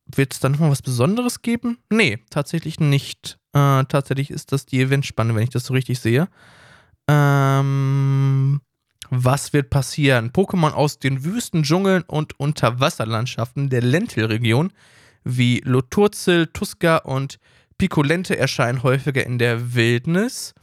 wird 0.07 0.35
es 0.35 0.41
dann 0.41 0.53
nochmal 0.53 0.71
was 0.71 0.83
Besonderes 0.83 1.41
geben? 1.41 1.79
Nee, 1.91 2.19
tatsächlich 2.29 2.81
nicht. 2.81 3.39
Äh, 3.55 3.85
tatsächlich 3.85 4.31
ist 4.31 4.53
das 4.53 4.67
die 4.67 4.81
Eventspanne, 4.81 5.35
wenn 5.35 5.45
ich 5.45 5.51
das 5.51 5.65
so 5.65 5.73
richtig 5.73 6.01
sehe. 6.01 6.29
Ähm, 7.09 8.61
was 9.11 9.53
wird 9.53 9.71
passieren? 9.71 10.31
Pokémon 10.31 10.73
aus 10.73 10.99
den 10.99 11.25
Wüsten, 11.25 11.63
Dschungeln 11.63 12.03
und 12.07 12.39
Unterwasserlandschaften 12.39 13.71
der 13.71 13.83
Lentil-Region 13.83 14.73
wie 15.25 15.61
Loturzel, 15.65 16.49
Tuska 16.49 16.99
und 16.99 17.39
Picolente 17.79 18.37
erscheinen 18.37 18.83
häufiger 18.83 19.25
in 19.25 19.39
der 19.39 19.75
Wildnis. 19.75 20.55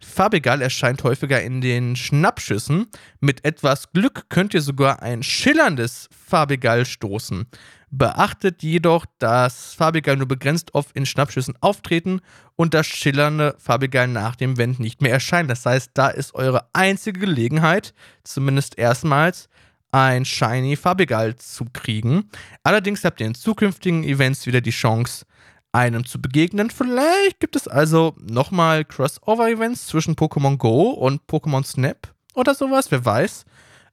Fabigal 0.00 0.62
erscheint 0.62 1.02
häufiger 1.02 1.42
in 1.42 1.60
den 1.60 1.96
Schnappschüssen. 1.96 2.86
Mit 3.20 3.44
etwas 3.44 3.92
Glück 3.92 4.28
könnt 4.28 4.54
ihr 4.54 4.62
sogar 4.62 5.02
ein 5.02 5.22
schillerndes 5.22 6.08
Fabigal 6.12 6.86
stoßen. 6.86 7.46
Beachtet 7.90 8.62
jedoch, 8.62 9.06
dass 9.18 9.74
Fabigal 9.74 10.16
nur 10.16 10.28
begrenzt 10.28 10.74
oft 10.74 10.94
in 10.94 11.06
Schnappschüssen 11.06 11.54
auftreten 11.60 12.20
und 12.54 12.74
das 12.74 12.86
schillernde 12.86 13.56
Fabigal 13.58 14.08
nach 14.08 14.36
dem 14.36 14.56
Wend 14.56 14.78
nicht 14.78 15.02
mehr 15.02 15.12
erscheint. 15.12 15.50
Das 15.50 15.66
heißt, 15.66 15.90
da 15.94 16.08
ist 16.08 16.34
eure 16.34 16.68
einzige 16.74 17.20
Gelegenheit, 17.20 17.94
zumindest 18.24 18.78
erstmals, 18.78 19.48
ein 19.90 20.24
Shiny 20.24 20.76
Fabigal 20.76 21.36
zu 21.36 21.64
kriegen. 21.72 22.28
Allerdings 22.62 23.04
habt 23.04 23.20
ihr 23.20 23.26
in 23.26 23.34
zukünftigen 23.34 24.04
Events 24.04 24.46
wieder 24.46 24.60
die 24.60 24.70
Chance, 24.70 25.24
einem 25.78 26.04
zu 26.04 26.20
begegnen. 26.20 26.70
Vielleicht 26.70 27.38
gibt 27.38 27.54
es 27.54 27.68
also 27.68 28.14
nochmal 28.20 28.84
Crossover-Events 28.84 29.86
zwischen 29.86 30.16
Pokémon 30.16 30.56
Go 30.56 30.90
und 30.90 31.22
Pokémon 31.28 31.64
Snap. 31.64 32.08
oder 32.34 32.54
sowas, 32.54 32.90
wer 32.90 33.04
weiß. 33.04 33.44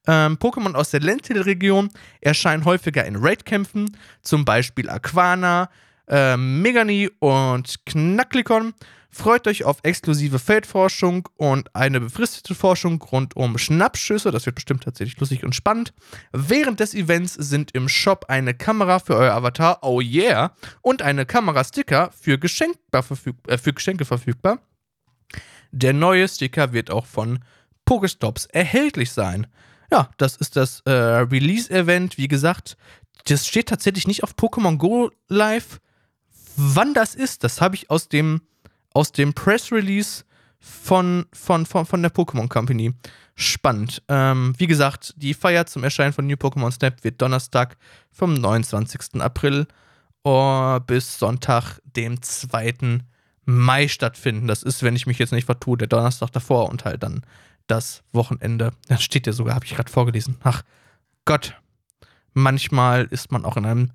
Ähm, 0.07 0.37
Pokémon 0.37 0.75
aus 0.75 0.91
der 0.91 0.99
Lentil-Region 0.99 1.89
erscheinen 2.21 2.65
häufiger 2.65 3.05
in 3.05 3.15
Raid-Kämpfen, 3.15 3.97
zum 4.21 4.45
Beispiel 4.45 4.89
Aquana, 4.89 5.69
äh, 6.07 6.37
Megani 6.37 7.09
und 7.19 7.85
Knacklikon. 7.85 8.73
Freut 9.17 9.47
euch 9.47 9.63
auf 9.63 9.77
exklusive 9.83 10.39
Feldforschung 10.39 11.29
und 11.37 11.73
eine 11.73 12.01
befristete 12.01 12.53
Forschung 12.53 13.01
rund 13.01 13.33
um 13.37 13.57
Schnappschüsse. 13.57 14.29
Das 14.29 14.45
wird 14.45 14.55
bestimmt 14.55 14.83
tatsächlich 14.83 15.17
lustig 15.17 15.45
und 15.45 15.55
spannend. 15.55 15.93
Während 16.33 16.81
des 16.81 16.93
Events 16.93 17.33
sind 17.33 17.71
im 17.71 17.87
Shop 17.87 18.25
eine 18.27 18.53
Kamera 18.53 18.99
für 18.99 19.15
euer 19.15 19.33
Avatar, 19.33 19.79
oh 19.83 20.01
yeah, 20.01 20.53
und 20.81 21.01
eine 21.01 21.25
Kamerasticker 21.25 22.11
für, 22.11 22.37
verfüg 22.91 23.37
äh, 23.47 23.57
für 23.57 23.71
Geschenke 23.71 24.03
verfügbar. 24.03 24.59
Der 25.71 25.93
neue 25.93 26.27
Sticker 26.27 26.73
wird 26.73 26.91
auch 26.91 27.05
von 27.05 27.39
Pokestops 27.85 28.47
erhältlich 28.47 29.11
sein. 29.11 29.47
Ja, 29.89 30.09
das 30.17 30.35
ist 30.35 30.57
das 30.57 30.81
äh, 30.81 30.91
Release-Event. 30.91 32.17
Wie 32.17 32.27
gesagt, 32.27 32.75
das 33.27 33.47
steht 33.47 33.69
tatsächlich 33.69 34.07
nicht 34.07 34.23
auf 34.23 34.33
Pokémon 34.33 34.77
Go 34.77 35.09
Live. 35.29 35.79
Wann 36.57 36.93
das 36.93 37.15
ist, 37.15 37.45
das 37.45 37.61
habe 37.61 37.75
ich 37.75 37.89
aus 37.89 38.09
dem 38.09 38.41
aus 38.95 39.11
dem 39.11 39.33
Press 39.33 39.71
Release 39.71 40.23
von, 40.59 41.25
von, 41.33 41.65
von, 41.65 41.85
von 41.85 42.01
der 42.01 42.13
Pokémon 42.13 42.47
Company. 42.47 42.93
Spannend. 43.35 44.01
Ähm, 44.07 44.55
wie 44.57 44.67
gesagt, 44.67 45.13
die 45.17 45.33
Feier 45.33 45.65
zum 45.65 45.83
Erscheinen 45.83 46.13
von 46.13 46.25
New 46.25 46.35
Pokémon 46.35 46.71
Snap 46.71 47.03
wird 47.03 47.21
Donnerstag 47.21 47.77
vom 48.11 48.33
29. 48.33 49.21
April 49.21 49.67
uh, 50.25 50.79
bis 50.79 51.19
Sonntag, 51.19 51.79
dem 51.83 52.21
2. 52.21 53.01
Mai 53.43 53.87
stattfinden. 53.89 54.47
Das 54.47 54.63
ist, 54.63 54.81
wenn 54.81 54.95
ich 54.95 55.05
mich 55.05 55.19
jetzt 55.19 55.33
nicht 55.33 55.45
vertue, 55.45 55.77
der 55.77 55.89
Donnerstag 55.89 56.31
davor 56.31 56.69
und 56.69 56.85
halt 56.85 57.03
dann 57.03 57.25
das 57.67 58.01
Wochenende. 58.13 58.71
Das 58.87 59.03
steht 59.03 59.27
ja 59.27 59.33
sogar, 59.33 59.55
habe 59.55 59.65
ich 59.65 59.75
gerade 59.75 59.91
vorgelesen. 59.91 60.37
Ach 60.43 60.63
Gott. 61.25 61.59
Manchmal 62.33 63.05
ist 63.05 63.31
man 63.31 63.45
auch 63.45 63.57
in 63.57 63.65
einem 63.65 63.91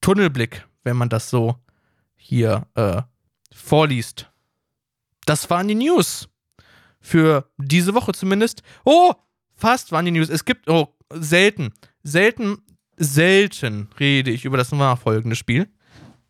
Tunnelblick, 0.00 0.66
wenn 0.82 0.96
man 0.96 1.08
das 1.08 1.30
so 1.30 1.56
hier 2.16 2.66
äh, 2.74 3.02
vorliest. 3.52 4.30
Das 5.26 5.50
waren 5.50 5.68
die 5.68 5.74
News. 5.74 6.28
Für 7.00 7.50
diese 7.58 7.94
Woche 7.94 8.12
zumindest. 8.12 8.62
Oh, 8.84 9.12
fast 9.54 9.92
waren 9.92 10.06
die 10.06 10.10
News. 10.10 10.30
Es 10.30 10.44
gibt, 10.44 10.68
oh, 10.68 10.88
selten, 11.12 11.72
selten, 12.02 12.62
selten 12.96 13.88
rede 14.00 14.30
ich 14.30 14.44
über 14.44 14.56
das 14.56 14.72
nachfolgende 14.72 15.36
Spiel. 15.36 15.68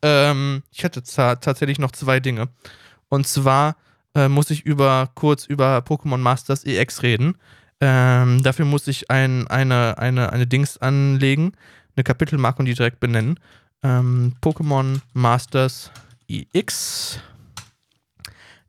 Ähm, 0.03 0.63
ich 0.73 0.85
hatte 0.85 1.03
tatsächlich 1.03 1.79
noch 1.79 1.93
zwei 1.93 2.21
Dinge. 2.21 2.49
Und 3.09 3.27
zwar 3.27 3.77
äh, 4.15 4.29
muss 4.29 4.51
ich 4.51 4.67
über, 4.67 5.11
kurz 5.15 5.47
über 5.47 5.79
Pokémon 5.79 6.19
Masters 6.19 6.65
EX 6.65 7.03
reden. 7.03 7.39
Ähm, 7.81 8.43
dafür 8.43 8.65
muss 8.65 8.89
ich 8.89 9.11
ein, 9.11 9.47
eine, 9.49 9.99
eine, 9.99 10.33
eine 10.33 10.47
Dings 10.47 10.79
anlegen, 10.79 11.53
eine 11.95 12.05
Kapitelmarke 12.05 12.61
und 12.61 12.67
die 12.67 12.75
direkt 12.75 13.01
benennen. 13.01 13.39
Ähm, 13.83 14.35
Pokémon 14.43 15.01
Masters 15.13 15.91
EX. 16.29 17.21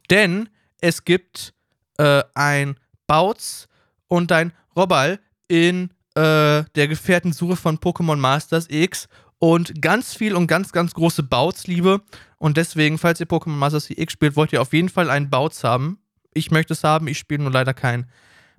Denn 0.10 0.50
es 0.82 1.04
gibt 1.04 1.54
äh, 1.98 2.24
ein 2.34 2.80
Bautz 3.08 3.67
und 4.08 4.32
ein 4.32 4.54
Robbal 4.76 5.20
in 5.48 5.91
äh, 6.15 6.63
der 6.76 6.88
Gefährtensuche 6.88 7.56
von 7.56 7.80
Pokémon 7.80 8.15
Masters 8.15 8.67
X 8.70 9.08
und 9.39 9.82
ganz 9.82 10.15
viel 10.15 10.36
und 10.36 10.48
ganz, 10.48 10.72
ganz 10.72 10.93
große 10.93 11.24
Bouts 11.24 11.67
liebe. 11.67 12.02
Und 12.38 12.58
deswegen, 12.58 12.98
falls 12.98 13.20
ihr 13.20 13.28
Pokémon 13.28 13.58
Masters 13.58 13.89
X 13.89 14.13
spielt, 14.13 14.36
wollt 14.36 14.54
ihr 14.54 14.62
auf 14.62 14.74
jeden 14.74 14.89
Fall 14.89 15.10
einen 15.10 15.30
Bouts 15.30 15.63
haben. 15.63 16.00
Ich 16.34 16.52
möchte 16.52 16.74
es 16.74 16.84
haben, 16.84 17.08
ich 17.08 17.17
spiele 17.17 17.43
nur 17.43 17.52
leider 17.52 17.74
kein 17.74 18.10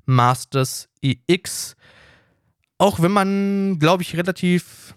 Masters 0.07 0.89
EX. 1.03 1.77
Auch 2.79 3.01
wenn 3.01 3.13
man, 3.13 3.79
glaube 3.79 4.03
ich, 4.03 4.17
relativ. 4.17 4.95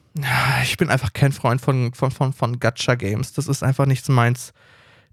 Ich 0.64 0.78
bin 0.78 0.90
einfach 0.90 1.14
kein 1.14 1.32
Freund 1.32 1.62
von, 1.62 1.94
von, 1.94 2.12
von, 2.12 2.34
von 2.34 2.60
Gacha-Games. 2.60 3.34
Das 3.34 3.48
ist 3.48 3.64
einfach 3.64 3.86
nichts 3.86 4.10
meins. 4.10 4.54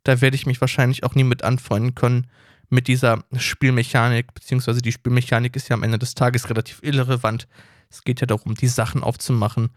Da 0.05 0.21
werde 0.21 0.37
ich 0.37 0.47
mich 0.47 0.61
wahrscheinlich 0.61 1.05
auch 1.05 1.15
nie 1.15 1.25
mit 1.25 1.45
anfreunden 1.45 1.95
können 1.95 2.27
mit 2.71 2.87
dieser 2.87 3.25
Spielmechanik, 3.37 4.35
beziehungsweise 4.35 4.83
die 4.83 4.93
Spielmechanik 4.93 5.57
ist 5.57 5.69
ja 5.69 5.75
am 5.75 5.83
Ende 5.83 5.99
des 5.99 6.15
Tages 6.15 6.51
relativ 6.51 6.81
irrelevant. 6.83 7.49
Es 7.91 8.05
geht 8.05 8.21
ja 8.21 8.27
darum, 8.27 8.55
die 8.55 8.69
Sachen 8.69 9.03
aufzumachen. 9.03 9.71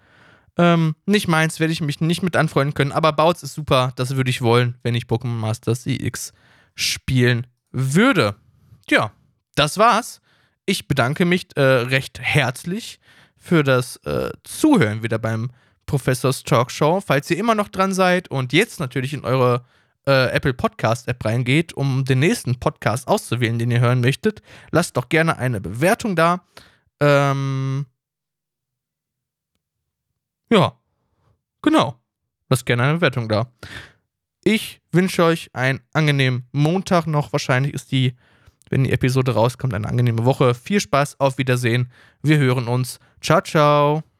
Ähm, 0.57 0.95
nicht 1.05 1.29
meins, 1.29 1.59
werde 1.61 1.71
ich 1.71 1.81
mich 1.81 2.01
nicht 2.01 2.23
mit 2.23 2.35
anfreunden 2.35 2.73
können, 2.73 2.91
aber 2.91 3.13
Bouts 3.13 3.43
ist 3.43 3.53
super, 3.53 3.93
das 3.95 4.17
würde 4.17 4.29
ich 4.29 4.41
wollen, 4.41 4.77
wenn 4.83 4.95
ich 4.95 5.05
Pokémon 5.05 5.27
Masters 5.27 5.87
EX 5.87 6.33
spielen 6.75 7.47
würde. 7.71 8.35
Tja, 8.87 9.11
das 9.55 9.77
war's. 9.77 10.19
Ich 10.65 10.87
bedanke 10.87 11.25
mich 11.25 11.47
äh, 11.55 11.61
recht 11.61 12.19
herzlich 12.19 12.99
für 13.37 13.63
das 13.63 13.95
äh, 14.05 14.31
Zuhören 14.43 15.03
wieder 15.03 15.19
beim 15.19 15.51
Professors 15.85 16.43
Talkshow. 16.43 17.01
Falls 17.01 17.29
ihr 17.31 17.37
immer 17.37 17.55
noch 17.55 17.69
dran 17.69 17.93
seid 17.93 18.29
und 18.29 18.51
jetzt 18.53 18.79
natürlich 18.79 19.13
in 19.13 19.23
eure 19.23 19.63
äh, 20.07 20.31
Apple 20.31 20.53
Podcast 20.53 21.07
App 21.07 21.23
reingeht, 21.23 21.73
um 21.73 22.05
den 22.05 22.19
nächsten 22.19 22.59
Podcast 22.59 23.07
auszuwählen, 23.07 23.59
den 23.59 23.71
ihr 23.71 23.79
hören 23.79 24.01
möchtet, 24.01 24.41
lasst 24.71 24.97
doch 24.97 25.09
gerne 25.09 25.37
eine 25.37 25.61
Bewertung 25.61 26.15
da. 26.15 26.45
Ähm, 26.99 27.85
ja, 30.49 30.77
genau. 31.61 31.95
Lasst 32.49 32.65
gerne 32.65 32.83
eine 32.83 32.93
Bewertung 32.95 33.29
da. 33.29 33.51
Ich 34.43 34.81
wünsche 34.91 35.23
euch 35.23 35.49
einen 35.53 35.81
angenehmen 35.93 36.47
Montag 36.51 37.07
noch. 37.07 37.31
Wahrscheinlich 37.31 37.73
ist 37.73 37.91
die, 37.91 38.15
wenn 38.69 38.83
die 38.83 38.91
Episode 38.91 39.33
rauskommt, 39.33 39.73
eine 39.73 39.87
angenehme 39.87 40.25
Woche. 40.25 40.53
Viel 40.55 40.79
Spaß, 40.79 41.19
auf 41.19 41.37
Wiedersehen. 41.37 41.91
Wir 42.21 42.39
hören 42.39 42.67
uns. 42.67 42.99
Ciao, 43.21 43.41
ciao. 43.41 44.10